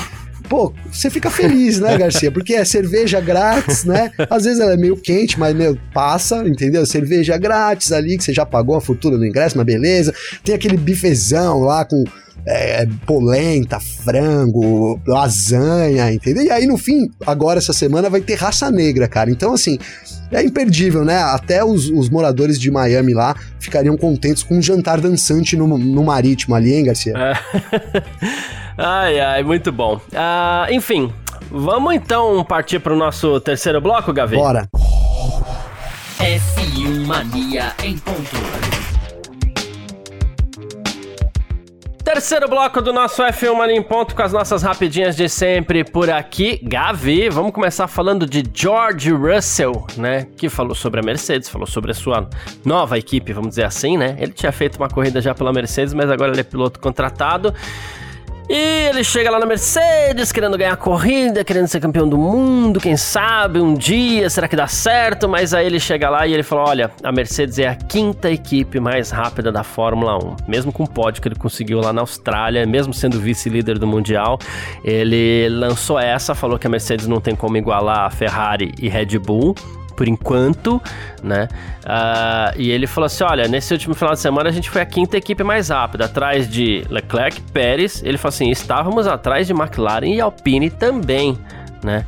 [0.49, 2.31] pô, você fica feliz, né, Garcia?
[2.31, 4.11] Porque é cerveja grátis, né?
[4.31, 6.85] Às vezes ela é meio quente, mas, meu, passa, entendeu?
[6.87, 10.15] Cerveja grátis ali, que você já pagou a fortuna do ingresso, mas beleza.
[10.45, 12.05] Tem aquele bifezão lá com
[12.47, 16.45] é, polenta, frango, lasanha, entendeu?
[16.45, 19.31] E aí, no fim, agora essa semana vai ter raça negra, cara.
[19.31, 19.79] Então, assim,
[20.31, 21.19] é imperdível, né?
[21.19, 26.05] Até os, os moradores de Miami lá ficariam contentes com um jantar dançante no, no
[26.05, 27.15] marítimo ali, hein, Garcia?
[27.17, 28.03] É.
[28.79, 30.01] ai, ai, muito bom.
[30.15, 31.13] Ah, enfim,
[31.51, 34.37] vamos então partir pro nosso terceiro bloco, Gavi?
[34.37, 34.69] Bora.
[36.19, 38.96] F1 Mania em ponto.
[42.17, 46.09] Terceiro bloco do nosso F1 Mania em Ponto com as nossas rapidinhas de sempre por
[46.09, 46.59] aqui.
[46.63, 50.27] Gavi, vamos começar falando de George Russell, né?
[50.35, 52.27] Que falou sobre a Mercedes, falou sobre a sua
[52.65, 54.17] nova equipe, vamos dizer assim, né?
[54.19, 57.53] Ele tinha feito uma corrida já pela Mercedes, mas agora ele é piloto contratado.
[58.49, 62.79] E ele chega lá na Mercedes, querendo ganhar a corrida, querendo ser campeão do mundo,
[62.79, 65.29] quem sabe um dia, será que dá certo?
[65.29, 68.79] Mas aí ele chega lá e ele fala: Olha, a Mercedes é a quinta equipe
[68.79, 70.37] mais rápida da Fórmula 1.
[70.47, 74.39] Mesmo com o pódio que ele conseguiu lá na Austrália, mesmo sendo vice-líder do Mundial,
[74.85, 79.19] ele lançou essa, falou que a Mercedes não tem como igualar a Ferrari e Red
[79.19, 79.57] Bull
[79.97, 80.81] por enquanto,
[81.23, 81.49] né?
[81.85, 84.87] Ah, e ele falou assim: olha, nesse último final de semana a gente foi a
[84.87, 88.03] quinta equipe mais rápida, atrás de Leclerc, Pérez.
[88.05, 91.39] Ele falou assim: estávamos atrás de McLaren e Alpine também,
[91.83, 92.05] né?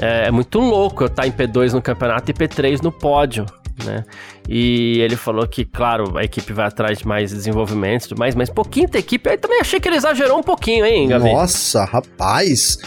[0.00, 3.44] É, é muito louco eu estar em P2 no campeonato e P3 no pódio.
[3.84, 4.04] Né?
[4.48, 8.34] E ele falou que, claro, a equipe vai atrás de mais desenvolvimentos e tudo mais,
[8.34, 11.32] mas pô, quinta equipe, aí também achei que ele exagerou um pouquinho, hein, Gavi?
[11.32, 12.78] Nossa, rapaz.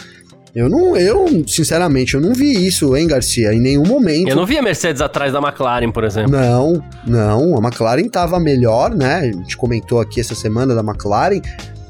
[0.56, 4.30] Eu não, eu, sinceramente, eu não vi isso, hein, Garcia, em nenhum momento.
[4.30, 6.32] Eu não vi a Mercedes atrás da McLaren, por exemplo.
[6.32, 9.18] Não, não, a McLaren tava melhor, né?
[9.18, 11.42] A gente comentou aqui essa semana da McLaren,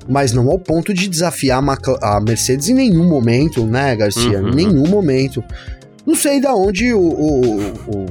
[0.08, 1.62] mas não ao ponto de desafiar
[2.02, 4.40] a, Mercedes em nenhum momento, né, Garcia?
[4.40, 4.48] Uhum.
[4.48, 5.44] Em nenhum momento.
[6.04, 8.06] Não sei da onde o, o, o,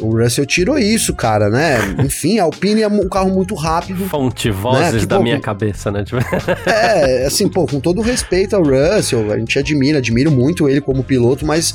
[0.00, 1.78] o Russell tirou isso, cara, né?
[2.04, 4.04] Enfim, a Alpine é um carro muito rápido.
[4.06, 5.22] Fonte, vozes Né, que da bom.
[5.22, 6.04] minha cabeça, né?
[6.04, 6.18] Tipo,
[6.66, 11.02] É, assim, pô, com todo respeito ao Russell, a gente admira, admiro muito ele como
[11.02, 11.74] piloto, mas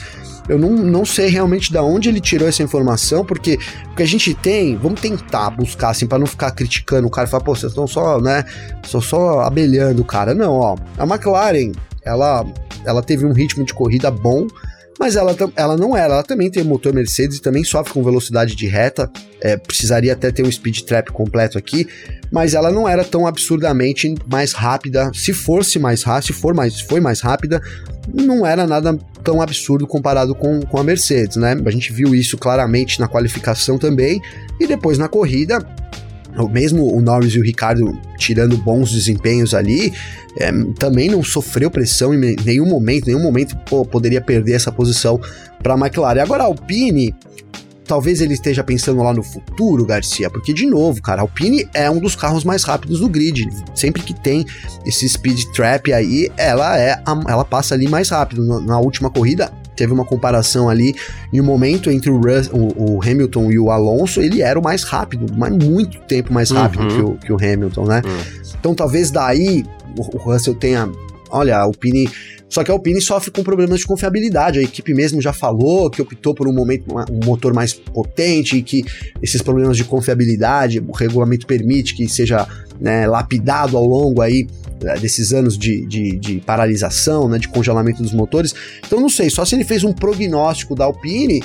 [0.50, 3.58] eu não, não sei realmente da onde ele tirou essa informação, porque
[3.92, 7.28] o que a gente tem, vamos tentar buscar, assim, pra não ficar criticando o cara
[7.28, 8.44] e falar, pô, vocês estão só, né,
[8.86, 10.34] só, só abelhando o cara.
[10.34, 11.72] Não, ó, a McLaren,
[12.04, 12.46] ela,
[12.86, 14.46] ela teve um ritmo de corrida bom,
[15.00, 18.56] mas ela, ela não era, ela também tem motor Mercedes e também sofre com velocidade
[18.56, 19.10] de reta,
[19.42, 21.88] é, precisaria até ter um speed trap completo aqui,
[22.32, 25.12] mas ela não era tão absurdamente mais rápida.
[25.14, 27.62] Se fosse mais rápida, se for mais, foi mais rápida,
[28.12, 31.56] não era nada tão absurdo comparado com, com a Mercedes, né?
[31.66, 34.22] A gente viu isso claramente na qualificação também,
[34.60, 35.66] e depois na corrida,
[36.52, 39.94] mesmo o Norris e o Ricardo tirando bons desempenhos ali,
[40.40, 44.72] é, também não sofreu pressão em ne- nenhum momento, nenhum momento pô, poderia perder essa
[44.72, 45.20] posição
[45.62, 46.22] para a McLaren.
[46.22, 47.14] Agora a Alpine,
[47.86, 51.90] talvez ele esteja pensando lá no futuro, Garcia, porque de novo, cara, a Alpine é
[51.90, 53.48] um dos carros mais rápidos do grid.
[53.76, 54.46] Sempre que tem
[54.86, 58.44] esse speed trap aí, ela é a- ela passa ali mais rápido.
[58.62, 60.94] Na última corrida teve uma comparação ali
[61.32, 62.20] em um momento entre o,
[62.54, 66.52] o- o Hamilton e o Alonso, ele era o mais rápido, mas muito tempo mais
[66.52, 66.88] rápido Uhum.
[66.90, 68.02] que, o, que o Hamilton, né?
[68.06, 68.44] Hum.
[68.60, 69.64] Então talvez daí
[69.98, 70.90] o, o Russell tenha.
[71.30, 72.10] Olha, a Alpine.
[72.48, 74.60] Só que a Alpine sofre com problemas de confiabilidade.
[74.60, 78.62] A equipe mesmo já falou que optou por um momento um motor mais potente e
[78.62, 78.86] que
[79.24, 82.48] esses problemas de confiabilidade, o regulamento permite que seja
[82.84, 84.46] né, lapidado ao longo aí
[84.84, 88.54] eh, desses anos de, de, de paralisação, né, de congelamento dos motores.
[88.86, 91.42] Então não sei, só se ele fez um prognóstico da Alpine.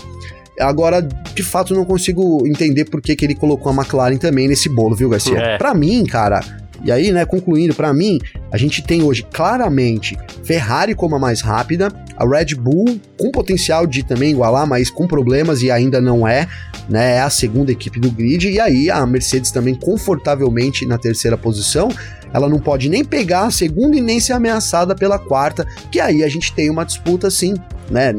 [0.58, 4.68] Agora, de fato, não consigo entender por que, que ele colocou a McLaren também nesse
[4.68, 5.38] bolo, viu, Garcia?
[5.38, 5.56] É.
[5.56, 6.40] Pra mim, cara,
[6.84, 8.18] E aí, né, concluindo, para mim,
[8.52, 13.86] a gente tem hoje claramente Ferrari como a mais rápida, a Red Bull com potencial
[13.86, 16.46] de também igualar, mas com problemas e ainda não é,
[16.88, 17.16] né?
[17.16, 21.90] É a segunda equipe do grid, e aí a Mercedes também confortavelmente na terceira posição
[22.32, 26.22] ela não pode nem pegar a segunda e nem ser ameaçada pela quarta, que aí
[26.22, 27.54] a gente tem uma disputa sim,
[27.90, 28.12] né?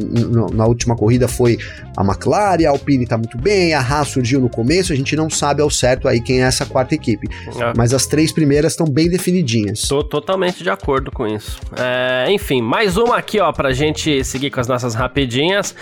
[0.53, 1.57] Na última corrida foi
[1.95, 5.29] a McLaren, a Alpine tá muito bem, a Haas surgiu no começo, a gente não
[5.29, 7.27] sabe ao certo aí quem é essa quarta equipe.
[7.59, 7.73] É.
[7.75, 9.87] Mas as três primeiras estão bem definidinhas.
[9.87, 11.59] Tô totalmente de acordo com isso.
[11.77, 15.75] É, enfim, mais uma aqui, ó, pra gente seguir com as nossas rapidinhas.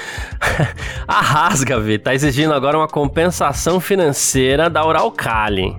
[1.07, 5.75] a Haas, Gavi, tá exigindo agora uma compensação financeira da Uralcali,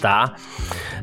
[0.00, 0.34] tá?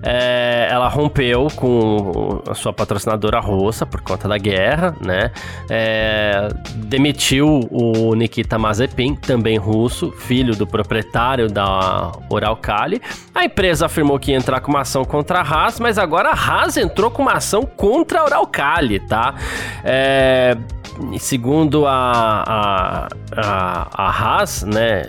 [0.03, 5.31] É, ela rompeu com a sua patrocinadora russa por conta da guerra, né?
[5.69, 13.01] É, demitiu o Nikita Mazepin, também russo, filho do proprietário da Uralkali.
[13.33, 16.33] A empresa afirmou que ia entrar com uma ação contra a Haas, mas agora a
[16.33, 19.35] Haas entrou com uma ação contra a Uralkali, tá?
[19.83, 20.57] É,
[21.19, 25.03] segundo a, a, a, a Haas, né?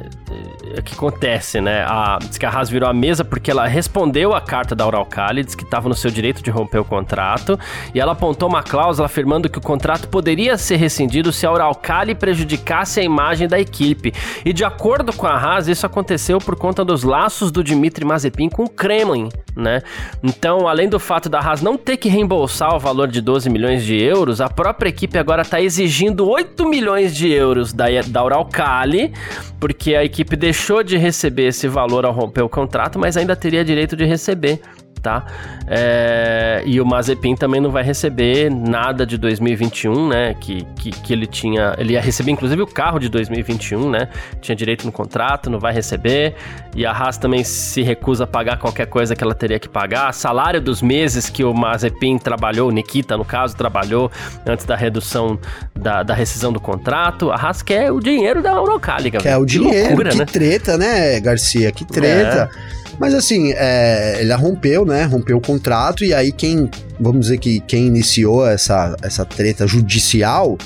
[0.79, 1.85] o que acontece, né?
[1.87, 5.45] A, diz que a Haas virou a mesa porque ela respondeu a carta da Uralcali,
[5.45, 7.59] diz que estava no seu direito de romper o contrato,
[7.95, 12.15] e ela apontou uma cláusula afirmando que o contrato poderia ser rescindido se a Uralcali
[12.15, 14.13] prejudicasse a imagem da equipe.
[14.45, 18.49] E de acordo com a Haas, isso aconteceu por conta dos laços do Dmitry Mazepin
[18.49, 19.83] com o Kremlin, né?
[20.23, 23.85] Então, além do fato da Haas não ter que reembolsar o valor de 12 milhões
[23.85, 25.82] de euros, a própria equipe agora está exigindo
[26.27, 29.13] 8 milhões de euros da, da Uralcali,
[29.61, 33.65] porque a equipe deixou de receber esse valor ao romper o contrato, mas ainda teria
[33.65, 34.61] direito de receber
[35.03, 35.25] tá?
[35.67, 40.35] É, e o Mazepin também não vai receber nada de 2021, né?
[40.41, 41.75] Que, que, que, ele tinha.
[41.77, 44.09] Ele ia receber, inclusive, o carro de 2021, né?
[44.41, 46.35] Tinha direito no contrato, não vai receber.
[46.75, 50.13] E a Haas também se recusa a pagar qualquer coisa que ela teria que pagar.
[50.15, 54.11] Salário dos meses que o Mazepin trabalhou, Nikita, no caso, trabalhou
[54.47, 55.39] antes da redução
[55.75, 57.31] da, da rescisão do contrato.
[57.31, 59.19] A Haas quer o dinheiro da Eurocaliga.
[59.19, 60.25] Quer o dinheiro, loucura, que né?
[60.25, 61.73] treta, né, Garcia?
[61.73, 62.49] Que treta.
[62.79, 62.82] É.
[63.03, 65.03] Mas assim, é, ele rompeu, né?
[65.03, 70.57] Rompeu o contrato, e aí quem, vamos dizer que quem iniciou essa, essa treta judicial,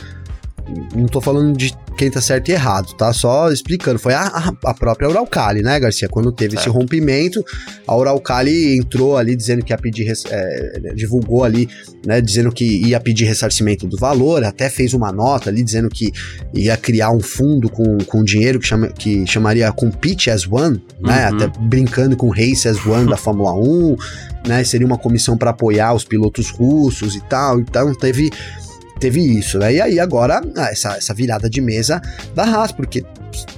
[0.94, 3.12] não tô falando de quem tá certo e errado, tá?
[3.12, 3.98] Só explicando.
[3.98, 6.08] Foi a, a própria Uralcali, né, Garcia?
[6.08, 6.68] Quando teve certo.
[6.68, 7.42] esse rompimento,
[7.86, 11.68] a Uralcali entrou ali dizendo que ia pedir, é, divulgou ali,
[12.04, 16.12] né, dizendo que ia pedir ressarcimento do valor, até fez uma nota ali dizendo que
[16.52, 21.30] ia criar um fundo com, com dinheiro que, chama, que chamaria Compete as One, né,
[21.30, 21.36] uhum.
[21.36, 23.96] até brincando com Race as One da Fórmula 1,
[24.46, 28.30] né, seria uma comissão para apoiar os pilotos russos e tal, então teve
[28.98, 29.74] teve isso, né?
[29.74, 32.00] E aí agora, ah, essa, essa virada de mesa
[32.34, 33.04] da Haas, porque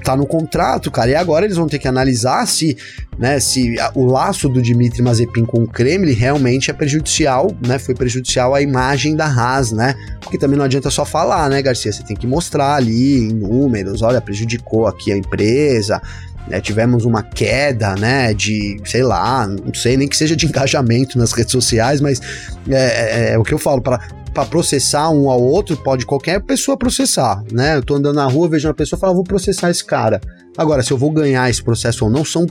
[0.02, 2.76] tá no contrato, cara, e agora eles vão ter que analisar se,
[3.18, 7.94] né, se o laço do Dmitry Mazepin com o Kremlin realmente é prejudicial, né, foi
[7.94, 9.94] prejudicial à imagem da Haas, né?
[10.20, 11.92] Porque também não adianta só falar, né, Garcia?
[11.92, 16.02] Você tem que mostrar ali em números, olha, prejudicou aqui a empresa,
[16.48, 21.18] né, tivemos uma queda, né, de, sei lá, não sei nem que seja de engajamento
[21.18, 22.20] nas redes sociais, mas
[22.68, 24.00] é, é, é o que eu falo, para
[24.38, 27.76] para processar um ao outro, pode qualquer pessoa processar, né?
[27.76, 30.20] Eu tô andando na rua, vejo uma pessoa e falo, ah, vou processar esse cara.
[30.56, 32.46] Agora, se eu vou ganhar esse processo ou não, são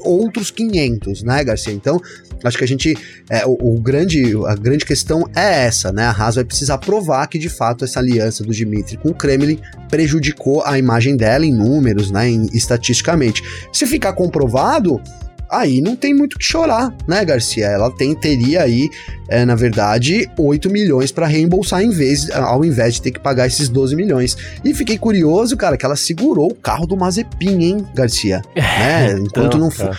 [0.00, 1.72] outros 500, né, Garcia?
[1.72, 2.00] Então,
[2.42, 6.02] acho que a gente, é, o, o, grande, a grande questão é essa, né?
[6.02, 9.60] A Haas vai precisar provar que, de fato, essa aliança do Dmitry com o Kremlin
[9.88, 13.40] prejudicou a imagem dela em números, né, em, estatisticamente.
[13.72, 15.00] Se ficar comprovado,
[15.50, 17.66] aí não tem muito que chorar, né, Garcia?
[17.66, 18.88] Ela tem, teria aí,
[19.28, 23.46] é, na verdade, 8 milhões para reembolsar em vez, ao invés de ter que pagar
[23.46, 24.36] esses 12 milhões.
[24.64, 28.42] E fiquei curioso, cara, que ela segurou o carro do Mazepin, hein, Garcia?
[28.54, 29.12] né?
[29.12, 29.90] Enquanto então, não foi.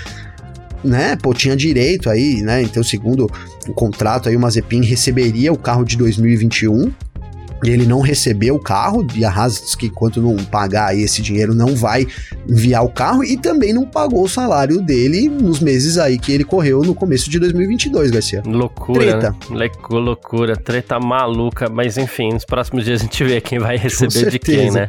[0.84, 2.64] Né, pô, tinha direito aí, né?
[2.64, 3.30] Então, segundo
[3.68, 6.92] o contrato aí, o Mazepin receberia o carro de 2021
[7.64, 11.54] ele não recebeu o carro, e a Haas diz que enquanto não pagar esse dinheiro
[11.54, 12.08] não vai
[12.48, 16.44] enviar o carro, e também não pagou o salário dele nos meses aí que ele
[16.44, 18.44] correu no começo de 2022, Garcia.
[18.46, 19.36] Loucura, treta.
[19.50, 19.70] Né?
[19.90, 24.40] Loucura, treta maluca, mas enfim, nos próximos dias a gente vê quem vai receber de
[24.40, 24.88] quem, né?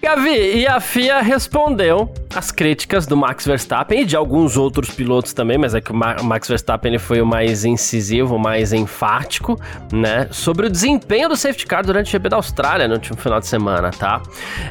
[0.00, 5.32] Gavi, e a FIA respondeu as críticas do Max Verstappen e de alguns outros pilotos
[5.32, 9.60] também, mas é que o Max Verstappen ele foi o mais incisivo, o mais enfático,
[9.92, 10.28] né?
[10.30, 13.48] Sobre o desempenho do safety car durante o GP da Austrália no último final de
[13.48, 14.22] semana, tá?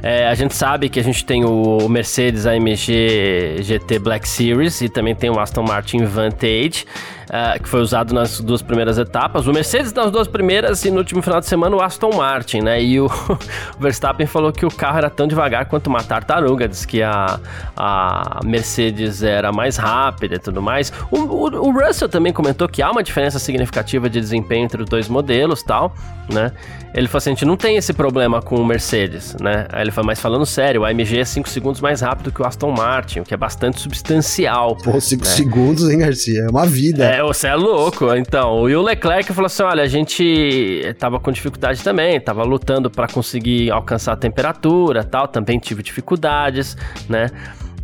[0.02, 4.88] É, a gente sabe que a gente tem o Mercedes AMG GT Black Series e
[4.88, 6.86] também tem o Aston Martin Vantage
[7.30, 9.48] uh, que foi usado nas duas primeiras etapas.
[9.48, 12.82] O Mercedes nas duas primeiras e no último final de semana o Aston Martin, né?
[12.82, 13.08] E o
[13.80, 16.68] Verstappen falou que o carro era tão devagar quanto uma tartaruga.
[16.68, 17.40] Diz que a,
[17.76, 20.92] a Mercedes era mais rápida e tudo mais.
[21.12, 24.90] O, o, o Russell também comentou que há uma diferença significativa de desempenho entre os
[24.90, 25.94] dois modelos tal,
[26.32, 26.52] né?
[26.94, 29.68] Ele falou assim: a gente não tem esse problema com o Mercedes, né?
[29.72, 32.46] Aí ele falou, mas falando sério, o AMG é 5 segundos mais rápido que o
[32.46, 34.76] Aston Martin, o que é bastante substancial.
[34.78, 35.30] Pô, 5 né?
[35.30, 36.42] segundos, hein, Garcia?
[36.42, 37.06] É uma vida.
[37.06, 38.14] É, você é louco.
[38.16, 42.90] Então, e o Leclerc falou assim: olha, a gente tava com dificuldade também, tava lutando
[42.90, 46.78] para conseguir alcançar a temperatura tal, também tive dificuldades,
[47.10, 47.30] né?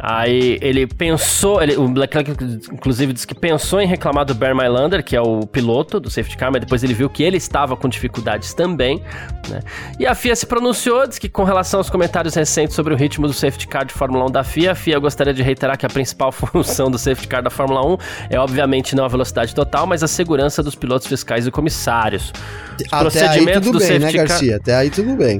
[0.05, 2.29] Aí ele pensou, ele, o Leclerc
[2.73, 6.35] inclusive disse que pensou em reclamar do Bear Mylander, que é o piloto do safety
[6.35, 9.01] car, mas depois ele viu que ele estava com dificuldades também,
[9.47, 9.61] né?
[9.97, 13.27] E a FIA se pronunciou, disse que com relação aos comentários recentes sobre o ritmo
[13.27, 15.89] do safety car de Fórmula 1 da FIA, a FIA gostaria de reiterar que a
[15.89, 17.97] principal função do safety car da Fórmula 1
[18.31, 22.33] é obviamente não a velocidade total, mas a segurança dos pilotos fiscais e comissários.
[22.75, 24.51] Os Até procedimentos aí tudo do bem, né, Garcia?
[24.51, 24.59] Car...
[24.59, 25.39] Até aí tudo bem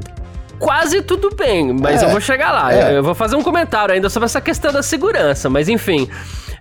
[0.64, 2.74] quase tudo bem, mas é, eu vou chegar lá.
[2.74, 2.98] É.
[2.98, 6.08] Eu vou fazer um comentário ainda sobre essa questão da segurança, mas enfim.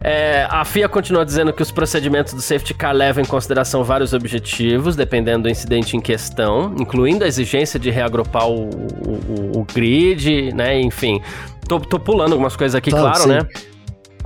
[0.04, 4.12] É, a FIA continua dizendo que os procedimentos do safety car levam em consideração vários
[4.12, 10.52] objetivos, dependendo do incidente em questão, incluindo a exigência de reagrupar o, o, o grid,
[10.52, 10.80] né?
[10.80, 11.22] Enfim,
[11.68, 13.28] tô, tô pulando algumas coisas aqui, tá, claro, sim.
[13.28, 13.46] né?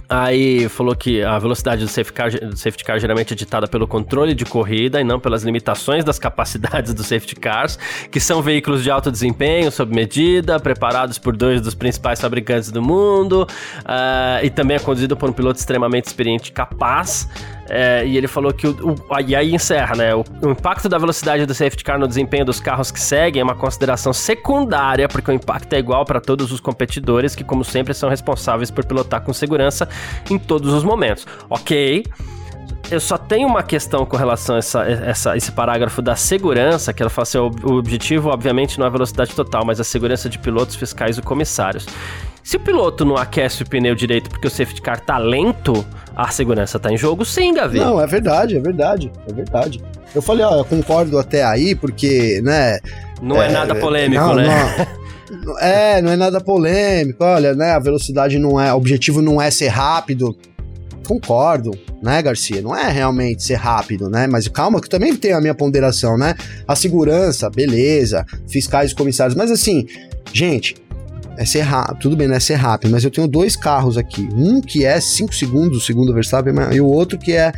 [0.08, 3.88] Aí falou que a velocidade do safety, car, do safety car geralmente é ditada pelo
[3.88, 7.76] controle de corrida e não pelas limitações das capacidades dos safety cars,
[8.10, 12.80] que são veículos de alto desempenho, sob medida, preparados por dois dos principais fabricantes do
[12.80, 13.46] mundo,
[13.80, 17.28] uh, e também é conduzido por um piloto extremamente experiente e capaz.
[17.68, 20.14] É, e ele falou que o, o, E aí encerra, né?
[20.14, 23.44] O, o, impacto da velocidade do safety car no desempenho dos carros que seguem é
[23.44, 27.94] uma consideração secundária, porque o impacto é igual para todos os competidores, que, como sempre,
[27.94, 29.88] são responsáveis por pilotar com segurança
[30.30, 31.26] em todos os momentos.
[31.50, 32.04] Ok.
[32.88, 37.02] Eu só tenho uma questão com relação a essa, essa, esse parágrafo da segurança, que
[37.02, 40.38] ela fala assim: o, objetivo, obviamente, não é a velocidade total, mas a segurança de
[40.38, 41.84] pilotos, fiscais e comissários.
[42.46, 45.84] Se o piloto não aquece o pneu direito porque o safety car tá lento,
[46.14, 47.80] a segurança tá em jogo sim, Gavi.
[47.80, 49.82] Não, é verdade, é verdade, é verdade.
[50.14, 52.78] Eu falei, ó, eu concordo até aí, porque, né...
[53.20, 54.86] Não é, é nada polêmico, não, né?
[55.44, 59.42] Não, é, não é nada polêmico, olha, né, a velocidade não é, o objetivo não
[59.42, 60.38] é ser rápido,
[61.04, 62.62] concordo, né, Garcia?
[62.62, 64.28] Não é realmente ser rápido, né?
[64.28, 66.36] Mas calma, que também tem a minha ponderação, né?
[66.68, 69.84] A segurança, beleza, fiscais e comissários, mas assim,
[70.32, 70.76] gente,
[71.36, 74.28] é ser rápido, tudo bem, não é ser rápido, mas eu tenho dois carros aqui.
[74.34, 77.52] Um que é 5 segundos, segundo o Verstappen, e o outro que é.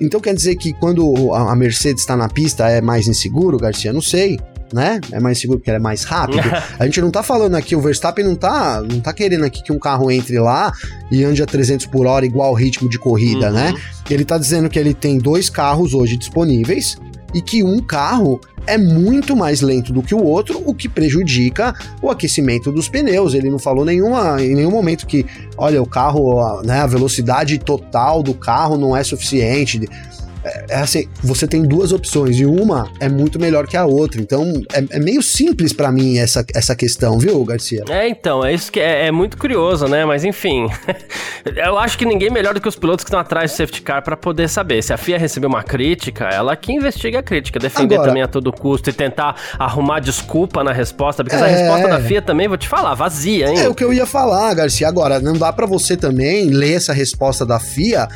[0.00, 3.92] Então quer dizer que quando a Mercedes está na pista é mais inseguro, Garcia?
[3.92, 4.38] Não sei.
[4.72, 5.02] Né?
[5.12, 6.40] É mais seguro porque ela é mais rápido.
[6.78, 9.70] a gente não tá falando aqui, o Verstappen não tá, não tá querendo aqui que
[9.70, 10.72] um carro entre lá
[11.10, 13.68] e ande a 300 por hora igual ao ritmo de corrida, né?
[13.68, 13.74] uhum.
[13.74, 13.80] né?
[14.08, 16.96] Ele tá dizendo que ele tem dois carros hoje disponíveis
[17.34, 21.74] e que um carro é muito mais lento do que o outro, o que prejudica
[22.00, 23.34] o aquecimento dos pneus.
[23.34, 25.26] Ele não falou nenhuma, em nenhum momento que,
[25.56, 29.80] olha, o carro, né, a velocidade total do carro não é suficiente
[30.44, 34.20] é, é, assim, você tem duas opções e uma é muito melhor que a outra.
[34.20, 37.84] Então é, é meio simples para mim essa, essa questão, viu, Garcia?
[37.88, 40.04] É, então, é isso que é, é muito curioso, né?
[40.04, 40.66] Mas enfim,
[41.56, 44.02] eu acho que ninguém melhor do que os pilotos que estão atrás do safety car
[44.02, 44.82] para poder saber.
[44.82, 48.28] Se a FIA recebeu uma crítica, ela que investiga a crítica, defender Agora, também a
[48.28, 51.56] todo custo e tentar arrumar desculpa na resposta, porque essa é.
[51.56, 53.58] resposta da FIA também, vou te falar, vazia, hein?
[53.58, 54.88] É o que eu ia falar, Garcia.
[54.88, 58.08] Agora, não dá para você também ler essa resposta da FIA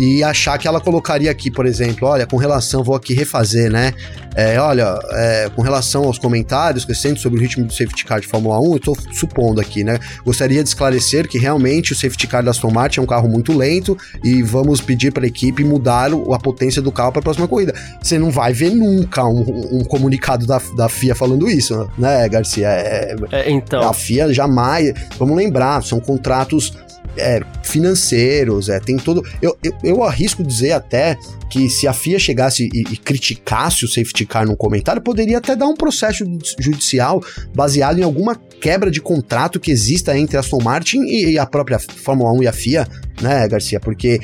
[0.00, 3.92] e achar que ela colocaria aqui, por exemplo, olha, com relação, vou aqui refazer, né?
[4.34, 8.26] É, olha, é, com relação aos comentários recentes sobre o ritmo do safety car de
[8.26, 9.98] Fórmula 1, eu estou supondo aqui, né?
[10.24, 13.52] Gostaria de esclarecer que realmente o safety car da Aston Martin é um carro muito
[13.52, 17.46] lento e vamos pedir para a equipe mudar a potência do carro para a próxima
[17.46, 17.74] corrida.
[18.00, 22.68] Você não vai ver nunca um, um, comunicado da, da FIA falando isso, né, Garcia?
[22.68, 23.86] É, é, então.
[23.86, 24.94] A FIA jamais.
[25.18, 26.72] Vamos lembrar, são contratos
[27.20, 29.22] é, financeiros, é, tem todo.
[29.40, 31.16] Eu, eu, eu, arrisco dizer até
[31.48, 35.54] que se a FIA chegasse e, e, criticasse o safety car num comentário, poderia até
[35.54, 36.24] dar um processo
[36.58, 37.20] judicial
[37.54, 41.46] baseado em alguma quebra de contrato que exista entre a Aston Martin e, e a
[41.46, 42.88] própria Fórmula 1 e a FIA,
[43.20, 43.80] né, Garcia?
[43.80, 44.20] Porque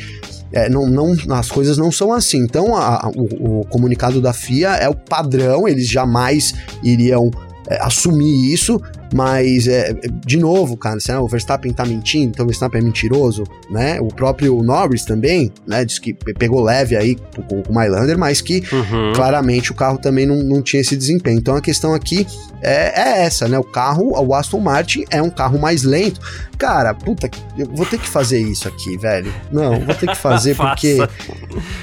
[0.52, 2.38] é, não, não, as coisas não são assim.
[2.38, 7.30] Então, a, o, o, comunicado da FIA é o padrão, eles jamais iriam
[7.68, 8.80] é, assumir isso,
[9.14, 9.94] mas, é,
[10.24, 14.00] de novo, cara, se, o Verstappen tá mentindo, então o Verstappen é mentiroso, né?
[14.00, 15.84] O próprio Norris também, né?
[15.84, 19.12] Diz que pegou leve aí com, com o Mylander, mas que uhum.
[19.14, 21.38] claramente o carro também não, não tinha esse desempenho.
[21.38, 22.26] Então a questão aqui
[22.62, 23.58] é, é, essa, né?
[23.58, 26.20] O carro, o Aston Martin é um carro mais lento.
[26.58, 29.32] Cara, puta, eu vou ter que fazer isso aqui, velho.
[29.52, 30.96] Não, vou ter que fazer porque.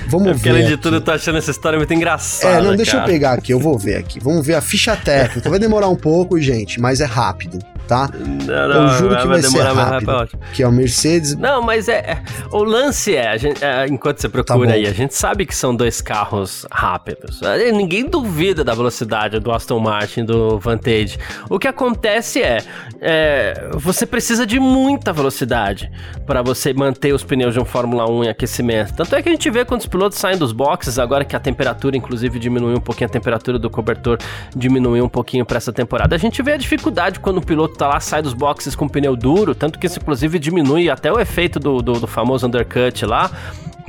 [0.07, 0.49] Vamos é porque, ver.
[0.49, 2.57] Além de tudo, eu tô achando essa história muito engraçada.
[2.57, 3.03] É, não, deixa cara.
[3.03, 4.19] eu pegar aqui, eu vou ver aqui.
[4.19, 5.49] Vamos ver a ficha técnica.
[5.49, 8.07] Vai demorar um pouco, gente, mas é rápido, tá?
[8.07, 8.17] tá?
[8.17, 10.39] Não, Eu juro que vai ser demorar mais rápido.
[10.53, 11.35] Que é o Mercedes.
[11.35, 14.85] Não, mas é, é- O lance é, a gente- é, enquanto você procura Tá aí,
[14.87, 17.41] a gente sabe que são dois carros rápidos.
[17.41, 21.17] É, Ninguém duvida da velocidade do Aston Martin e do Vantage.
[21.49, 22.59] O que acontece é,
[23.01, 25.91] é, você precisa de muita velocidade
[26.25, 28.93] para você manter os pneus de um Fórmula 1 em aquecimento.
[28.95, 31.39] Tanto é que a gente vê quando os pilotos saem dos boxes, agora que a
[31.39, 34.17] temperatura, inclusive, diminuiu um pouquinho, a temperatura do cobertor
[34.55, 36.15] diminuiu um pouquinho para essa temporada.
[36.15, 39.15] A gente vê a dificuldade quando o piloto tá lá, sai dos boxes com pneu
[39.15, 43.29] duro, tanto que isso, inclusive, diminui até o efeito do, do, do famoso undercut lá.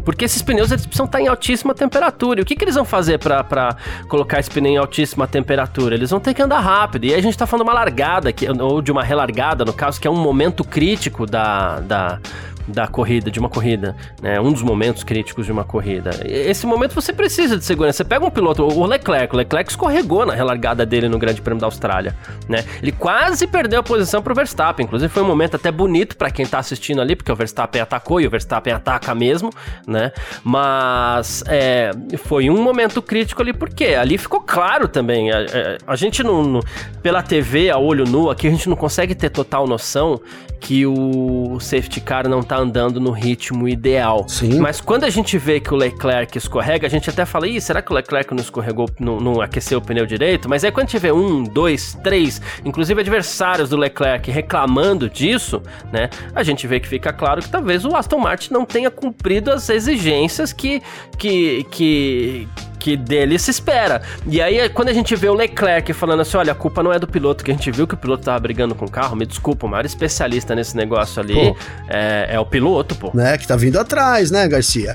[0.05, 2.41] Porque esses pneus eles precisam estar em altíssima temperatura.
[2.41, 3.77] E o que, que eles vão fazer para
[4.07, 5.95] colocar esse pneu em altíssima temperatura?
[5.95, 7.07] Eles vão ter que andar rápido.
[7.07, 9.99] E a gente tá falando de uma largada, que, ou de uma relargada, no caso,
[9.99, 12.21] que é um momento crítico da, da,
[12.67, 14.41] da corrida, de uma corrida, né?
[14.41, 16.11] Um dos momentos críticos de uma corrida.
[16.25, 17.99] Esse momento você precisa de segurança.
[17.99, 21.61] Você pega um piloto, o Leclerc, o Leclerc escorregou na relargada dele no Grande Prêmio
[21.61, 22.17] da Austrália,
[22.49, 22.65] né?
[22.83, 24.85] Ele quase perdeu a posição pro Verstappen.
[24.87, 28.21] Inclusive foi um momento até bonito para quem tá assistindo ali, porque o Verstappen atacou
[28.21, 29.51] e o Verstappen ataca mesmo,
[29.87, 30.11] né?
[30.43, 35.31] Mas é, foi um momento crítico ali, porque ali ficou claro também.
[35.31, 35.45] A, a-
[35.93, 36.61] a gente não, não-
[37.03, 40.21] pela TV, a olho nu, aqui a gente não consegue ter total noção
[40.61, 44.27] que o safety car não tá andando no ritmo ideal.
[44.29, 44.59] Sim.
[44.59, 47.83] Mas quando a gente vê que o Leclerc escorrega, a gente até fala, ih, será
[47.83, 50.49] que o Leclerc não escorregou, não, não aqueceu o pneu direito?
[50.49, 55.63] Mas aí quando a gente vê um, dois, três, inclusive adversários do Leclerc reclamando disso,
[55.93, 56.11] né?
[56.35, 59.69] A gente vê que fica claro que talvez o Aston Martin não tenha cumprido as
[59.69, 60.83] exigências que,
[61.19, 62.49] que, que,
[62.85, 64.03] que dele se espera.
[64.27, 66.99] E aí, quando a gente vê o Leclerc falando assim: olha, a culpa não é
[66.99, 69.25] do piloto, que a gente viu que o piloto tava brigando com o carro, me
[69.25, 71.55] desculpa, o maior especialista nesse negócio ali
[71.89, 73.11] é, é o piloto, pô.
[73.15, 74.95] Né, que tá vindo atrás, né, Garcia?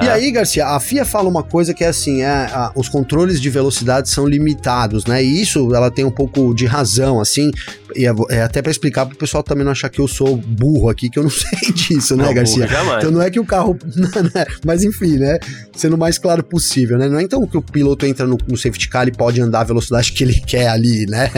[0.00, 0.04] É.
[0.04, 3.40] E aí, Garcia, a FIA fala uma coisa que é assim, é, a- os controles
[3.40, 5.20] de velocidade são limitados, né?
[5.24, 7.50] E isso ela tem um pouco de razão, assim,
[7.96, 10.88] e é, é até pra explicar pro pessoal também não achar que eu sou burro
[10.88, 12.66] aqui, que eu não sei disso, né, Não, Garcia?
[12.66, 12.98] burro.
[12.98, 13.78] Então não é que o carro.
[14.34, 14.46] né?
[14.64, 15.38] Mas enfim, né?
[15.74, 17.08] Sendo o mais claro possível, né?
[17.08, 19.64] Não é então que o piloto entra no, no safety car e pode andar a
[19.64, 21.30] velocidade que ele quer ali, né?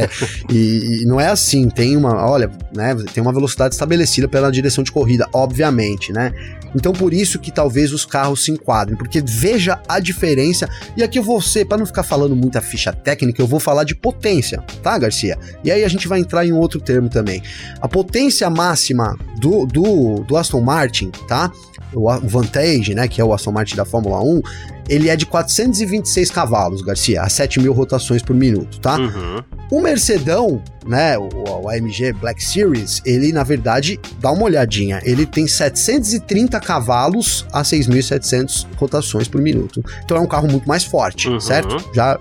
[0.51, 1.69] E, e não é assim.
[1.69, 2.95] Tem uma, olha, né?
[3.13, 6.33] Tem uma velocidade estabelecida pela direção de corrida, obviamente, né?
[6.75, 10.69] Então por isso que talvez os carros se enquadrem, porque veja a diferença.
[10.97, 13.85] E aqui eu vou ser, para não ficar falando muita ficha técnica, eu vou falar
[13.85, 15.39] de potência, tá, Garcia?
[15.65, 17.43] E aí a gente vai entrar em outro termo também.
[17.81, 21.51] A potência máxima do, do, do Aston Martin, tá?
[21.93, 24.43] O, o Vantage, né, que é o Aston Martin da Fórmula 1,
[24.91, 28.99] ele é de 426 cavalos, Garcia, a 7 mil rotações por minuto, tá?
[28.99, 29.43] Uhum.
[29.71, 31.29] O Mercedão, né, o,
[31.63, 37.63] o AMG Black Series, ele na verdade, dá uma olhadinha, ele tem 730 cavalos a
[37.63, 39.83] 6.700 rotações por minuto.
[40.05, 41.41] Então é um carro muito mais forte, Uhum.
[41.41, 41.77] certo?
[41.95, 42.19] Já.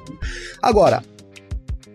[0.62, 1.02] Agora,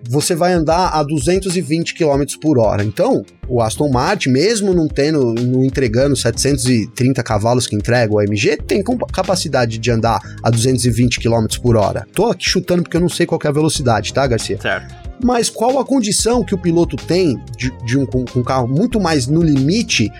[0.08, 2.82] você vai andar a 220 km por hora.
[2.82, 8.56] Então, o Aston Martin, mesmo não tendo, não entregando 730 cavalos que entrega o AMG,
[8.56, 8.82] tem
[9.12, 12.06] capacidade de andar a 220 km por hora.
[12.12, 14.60] Tô aqui chutando porque eu não sei qual é a velocidade, tá, Garcia?
[14.60, 15.02] Certo.
[15.22, 19.00] Mas qual a condição que o piloto tem de, de um, com um carro muito
[19.00, 20.10] mais no limite?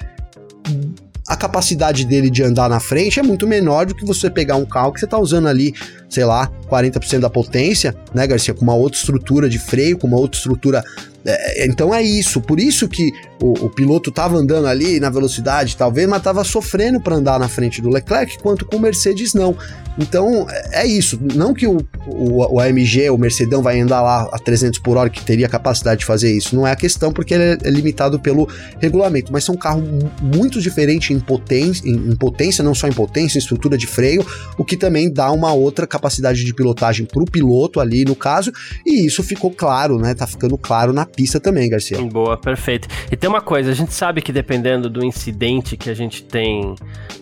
[1.27, 4.67] A capacidade dele de andar na frente é muito menor do que você pegar um
[4.67, 5.75] carro que você tá usando ali,
[6.13, 8.53] sei lá, 40% da potência, né, Garcia?
[8.53, 10.85] Com uma outra estrutura de freio, com uma outra estrutura.
[11.25, 12.41] é, então é isso.
[12.41, 13.11] Por isso que
[13.41, 17.49] o, o piloto tava andando ali na velocidade, talvez, mas tava sofrendo para andar na
[17.49, 19.57] frente do Leclerc, quanto com o Mercedes não.
[19.99, 21.19] Então é é isso.
[21.35, 25.09] Não que o, o, o AMG, o Mercedão, vai andar lá a 300 por hora,
[25.11, 26.55] que teria capacidade de fazer isso.
[26.57, 28.49] Não é a questão, porque ele é é limitado pelo
[28.81, 29.33] regulamento.
[29.33, 33.39] Mas são carros mu- muito diferentes em potência, em, em potência, não só em potência,
[33.39, 34.27] em estrutura de freio,
[34.59, 36.02] o que também dá uma outra capacidade
[36.45, 38.53] de pilotagem para o piloto ali no caso.
[38.87, 40.15] E isso ficou claro, né?
[40.15, 42.01] Tá ficando claro na pista também, Garcia.
[42.03, 42.89] Boa, perfeito.
[43.11, 46.75] E tem uma coisa, a gente sabe que dependendo do incidente que a gente tem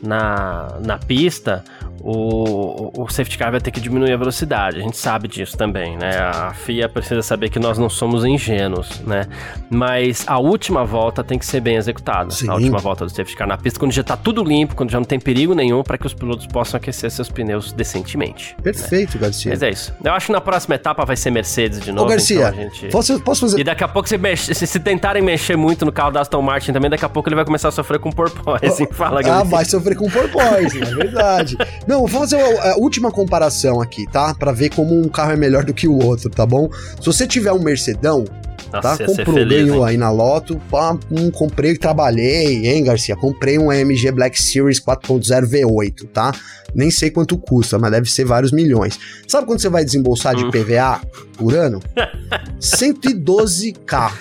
[0.02, 1.64] na, na pista,
[2.02, 4.78] o, o safety car vai ter que diminuir a velocidade.
[4.78, 6.10] A gente sabe disso também, né?
[6.18, 9.26] A FIA precisa saber que nós não somos ingênuos, né?
[9.68, 12.30] Mas a última volta tem que ser bem executada.
[12.30, 12.48] Sim.
[12.48, 14.98] A última volta do safety car na pista, quando já tá tudo limpo, quando já
[14.98, 18.56] não tem perigo nenhum, para que os pilotos possam aquecer seus pneus decentemente.
[18.62, 19.50] Perfeito, Garcia.
[19.50, 19.92] Mas é isso.
[20.02, 22.08] Eu acho que na próxima etapa vai ser Mercedes de Ô, novo.
[22.08, 22.86] Garcia, então gente...
[22.88, 23.60] posso, posso fazer.
[23.60, 26.42] E daqui a pouco, se, mexe- se, se tentarem mexer muito no carro da Aston
[26.42, 28.86] Martin também, daqui a pouco ele vai começar a sofrer com porpoise.
[28.92, 31.56] Fala, Ah, vai sofrer com porpoise, é verdade.
[31.90, 34.32] Não, vou fazer a, a última comparação aqui, tá?
[34.32, 36.70] Pra ver como um carro é melhor do que o outro, tá bom?
[37.00, 38.24] Se você tiver um Mercedão,
[38.72, 39.04] Nossa, tá?
[39.04, 39.88] Comprou, feliz, ganhou hein?
[39.88, 43.16] aí na Loto, pá, hum, comprei, trabalhei, hein, Garcia?
[43.16, 46.30] Comprei um AMG Black Series 4.0 V8, tá?
[46.72, 48.96] Nem sei quanto custa, mas deve ser vários milhões.
[49.26, 50.50] Sabe quando você vai desembolsar de Hum.
[50.52, 51.00] PVA
[51.36, 51.80] por ano?
[52.60, 54.12] 112k.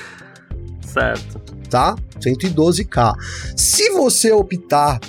[0.92, 1.40] Certo.
[1.70, 1.96] Tá?
[2.20, 3.14] 112k.
[3.56, 5.00] Se você optar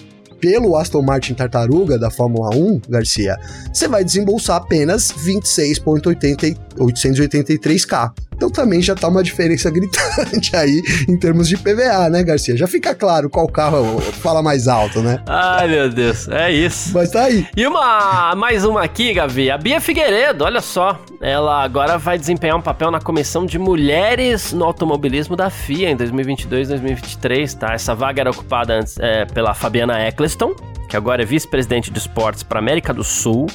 [0.41, 3.38] pelo Aston Martin Tartaruga da Fórmula 1, Garcia,
[3.72, 8.12] você vai desembolsar apenas 26,883k.
[8.41, 12.57] Então também já tá uma diferença gritante aí em termos de PVA, né, Garcia?
[12.57, 15.22] Já fica claro qual carro fala mais alto, né?
[15.26, 16.91] Ai, meu Deus, é isso.
[16.95, 17.47] Mas tá aí.
[17.55, 19.51] E uma, mais uma aqui, Gavi.
[19.51, 20.99] A Bia Figueiredo, olha só.
[21.20, 25.97] Ela agora vai desempenhar um papel na comissão de mulheres no automobilismo da FIA em
[25.97, 27.74] 2022 2023, tá?
[27.74, 30.55] Essa vaga era ocupada antes é, pela Fabiana Eccleston,
[30.91, 33.47] que agora é vice-presidente de esportes para América do Sul,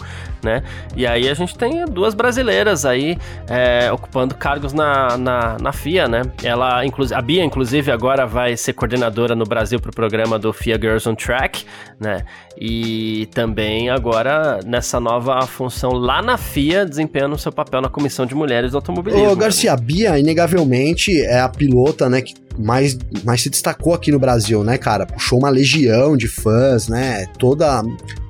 [0.42, 0.64] né?
[0.96, 3.18] E aí a gente tem duas brasileiras aí
[3.50, 6.22] é, ocupando cargos na, na, na, FIA, né?
[6.42, 10.80] Ela, a Bia, inclusive, agora vai ser coordenadora no Brasil para o programa do FIA
[10.80, 11.66] Girls on Track,
[12.00, 12.24] né?
[12.60, 18.34] E também agora nessa nova função lá na FIA, desempenhando seu papel na comissão de
[18.34, 19.30] mulheres do automobilismo.
[19.30, 19.36] Ô?
[19.36, 24.20] Garcia, a Bia, inegavelmente, é a pilota, né, que mais, mais se destacou aqui no
[24.20, 25.06] Brasil, né, cara?
[25.06, 27.26] Puxou uma legião de fãs, né?
[27.38, 27.84] Toda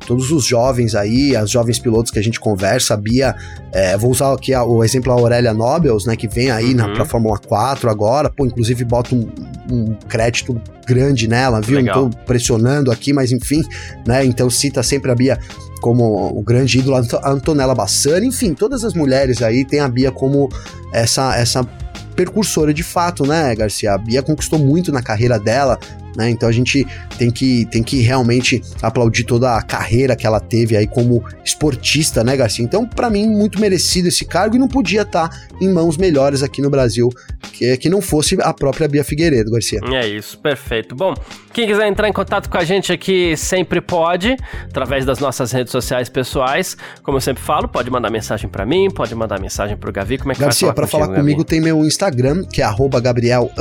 [0.06, 3.36] todos os jovens aí, as jovens pilotos que a gente conversa, a Bia,
[3.72, 6.76] é, vou usar aqui o exemplo da Aurélia Nobels, né, que vem aí uhum.
[6.76, 9.28] na, pra Fórmula 4 agora, pô, inclusive bota um,
[9.72, 11.78] um crédito grande nela, viu?
[11.78, 12.04] Legal.
[12.04, 13.64] Não tô pressionando aqui, mas enfim,
[14.08, 15.40] né, então cita sempre a Bia
[15.82, 20.12] como o grande ídolo, a Antonella Bassani, enfim, todas as mulheres aí tem a Bia
[20.12, 20.50] como
[20.92, 21.68] essa, essa
[22.16, 23.94] percursora de fato, né, Garcia?
[23.94, 25.78] A Bia conquistou muito na carreira dela,
[26.16, 26.30] né?
[26.30, 26.86] Então a gente
[27.18, 32.24] tem que, tem que realmente aplaudir toda a carreira que ela teve aí como esportista,
[32.24, 32.64] né, Garcia?
[32.64, 36.44] Então, para mim, muito merecido esse cargo e não podia estar tá em mãos melhores
[36.44, 37.10] aqui no Brasil
[37.52, 39.80] que, que não fosse a própria Bia Figueiredo, Garcia.
[39.84, 40.96] É isso, perfeito.
[40.96, 41.14] Bom,
[41.54, 44.36] quem quiser entrar em contato com a gente aqui sempre pode,
[44.66, 46.76] através das nossas redes sociais pessoais.
[47.02, 50.18] Como eu sempre falo, pode mandar mensagem para mim, pode mandar mensagem pro Gavi.
[50.18, 52.66] Como é que Garcia, para falar, falar comigo tem meu Instagram, que é
[53.02, 53.52] Gabriel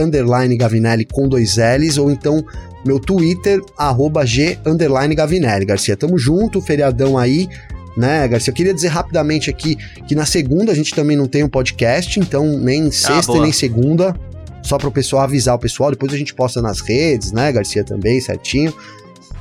[0.59, 2.44] Gavinelli com dois L's, ou então
[2.85, 4.59] meu Twitter, arroba G
[5.17, 5.65] Gavinelli.
[5.65, 7.49] Garcia, tamo junto, feriadão aí
[7.97, 8.51] né, Garcia?
[8.51, 9.77] Eu queria dizer rapidamente aqui
[10.07, 13.41] que na segunda a gente também não tem um podcast, então nem ah, sexta ah,
[13.41, 14.15] nem segunda,
[14.63, 15.91] só para o pessoal avisar o pessoal.
[15.91, 18.75] Depois a gente posta nas redes, né, Garcia, também, certinho.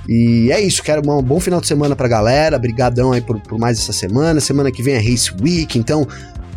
[0.07, 2.59] E é isso, quero um bom final de semana pra galera.
[2.59, 4.39] Brigadão aí por, por mais essa semana.
[4.41, 6.05] Semana que vem é Race Week, então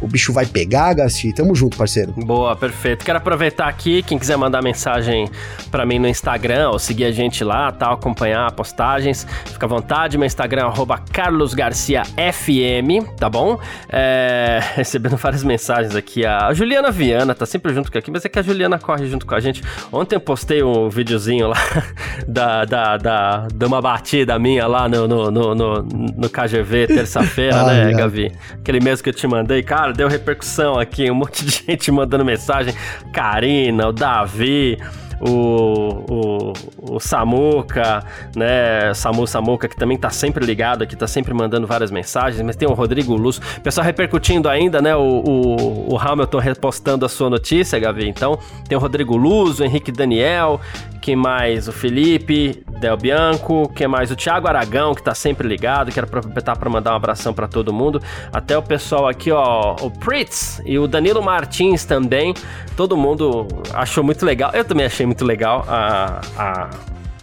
[0.00, 1.32] o bicho vai pegar, Garcia.
[1.34, 2.12] Tamo junto, parceiro.
[2.12, 3.04] Boa, perfeito.
[3.04, 5.28] Quero aproveitar aqui, quem quiser mandar mensagem
[5.70, 10.18] para mim no Instagram, ou seguir a gente lá, tal, acompanhar postagens, fica à vontade.
[10.18, 13.58] Meu Instagram é carlosgarciafm, tá bom?
[13.88, 16.24] É, recebendo várias mensagens aqui.
[16.26, 19.26] A Juliana Viana tá sempre junto com aqui, mas é que a Juliana corre junto
[19.26, 19.62] com a gente.
[19.90, 21.56] Ontem eu postei um videozinho lá
[22.28, 27.56] da, da, da, de uma batida minha lá no, no, no, no, no KGV terça-feira,
[27.60, 28.32] ah, né, Gavi?
[28.52, 31.92] Aquele mesmo que eu te mandei, cara Cara, deu repercussão aqui, um monte de gente
[31.92, 32.74] mandando mensagem.
[33.12, 34.76] Karina, o Davi,
[35.20, 38.92] o, o, o Samuca, né?
[38.94, 42.66] Samu Samuca, que também tá sempre ligado aqui, tá sempre mandando várias mensagens, mas tem
[42.68, 44.96] o Rodrigo Luz, pessoal repercutindo ainda, né?
[44.96, 48.08] O, o, o Hamilton repostando a sua notícia, Gavi.
[48.08, 50.60] Então, tem o Rodrigo Luz, o Henrique Daniel,
[51.06, 51.68] quem mais?
[51.68, 54.10] O Felipe Del Bianco, quem mais?
[54.10, 55.92] O Thiago Aragão, que tá sempre ligado.
[55.92, 58.02] Quero aproveitar para mandar um abração para todo mundo.
[58.32, 62.34] Até o pessoal aqui, ó, o Pritz e o Danilo Martins também.
[62.76, 64.50] Todo mundo achou muito legal.
[64.52, 66.70] Eu também achei muito legal a, a,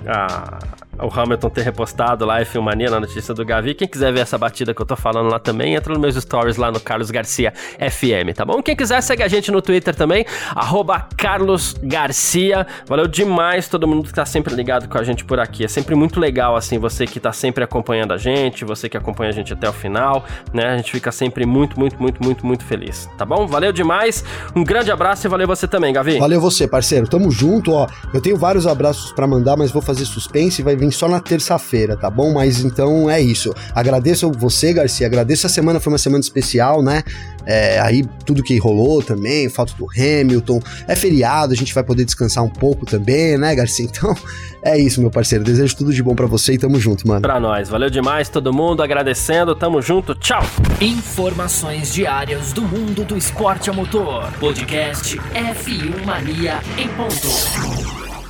[0.08, 0.60] a
[1.00, 3.74] o Hamilton ter repostado lá e Mania na notícia do Gavi.
[3.74, 6.58] Quem quiser ver essa batida que eu tô falando lá também, entra nos meus stories
[6.58, 8.62] lá no Carlos Garcia FM, tá bom?
[8.62, 10.26] Quem quiser, segue a gente no Twitter também,
[10.56, 12.66] arroba Carlos Garcia.
[12.88, 15.64] Valeu demais todo mundo que tá sempre ligado com a gente por aqui.
[15.66, 19.30] É sempre muito legal, assim, você que tá sempre acompanhando a gente, você que acompanha
[19.30, 20.24] a gente até o final,
[20.54, 20.74] né?
[20.74, 23.48] A gente fica sempre muito, muito, muito, muito, muito feliz, tá bom?
[23.48, 24.24] Valeu demais,
[24.56, 26.20] um grande abraço e valeu você também, Gavi.
[26.20, 27.08] Valeu você, parceiro.
[27.08, 27.88] Tamo junto, ó.
[28.14, 31.20] Eu tenho vários abraços para mandar, mas vou fazer suspense e vai vir só na
[31.20, 32.34] terça-feira, tá bom?
[32.34, 33.54] Mas então é isso.
[33.74, 35.08] Agradeço você, Garcia.
[35.08, 37.04] Agradeço a semana, foi uma semana especial, né?
[37.46, 40.62] É, aí tudo que rolou também, falta do Hamilton.
[40.88, 43.84] É feriado, a gente vai poder descansar um pouco também, né, Garcia?
[43.94, 44.16] Então
[44.64, 45.44] é isso, meu parceiro.
[45.44, 47.22] Desejo tudo de bom para você e tamo junto, mano.
[47.22, 47.70] Pra nós.
[47.70, 48.82] Valeu demais, todo mundo.
[48.82, 49.54] Agradecendo.
[49.56, 50.16] Tamo junto.
[50.16, 50.42] Tchau.
[50.82, 54.32] Informações diárias do mundo do esporte a motor.
[54.40, 58.03] Podcast F1 Mania em ponto.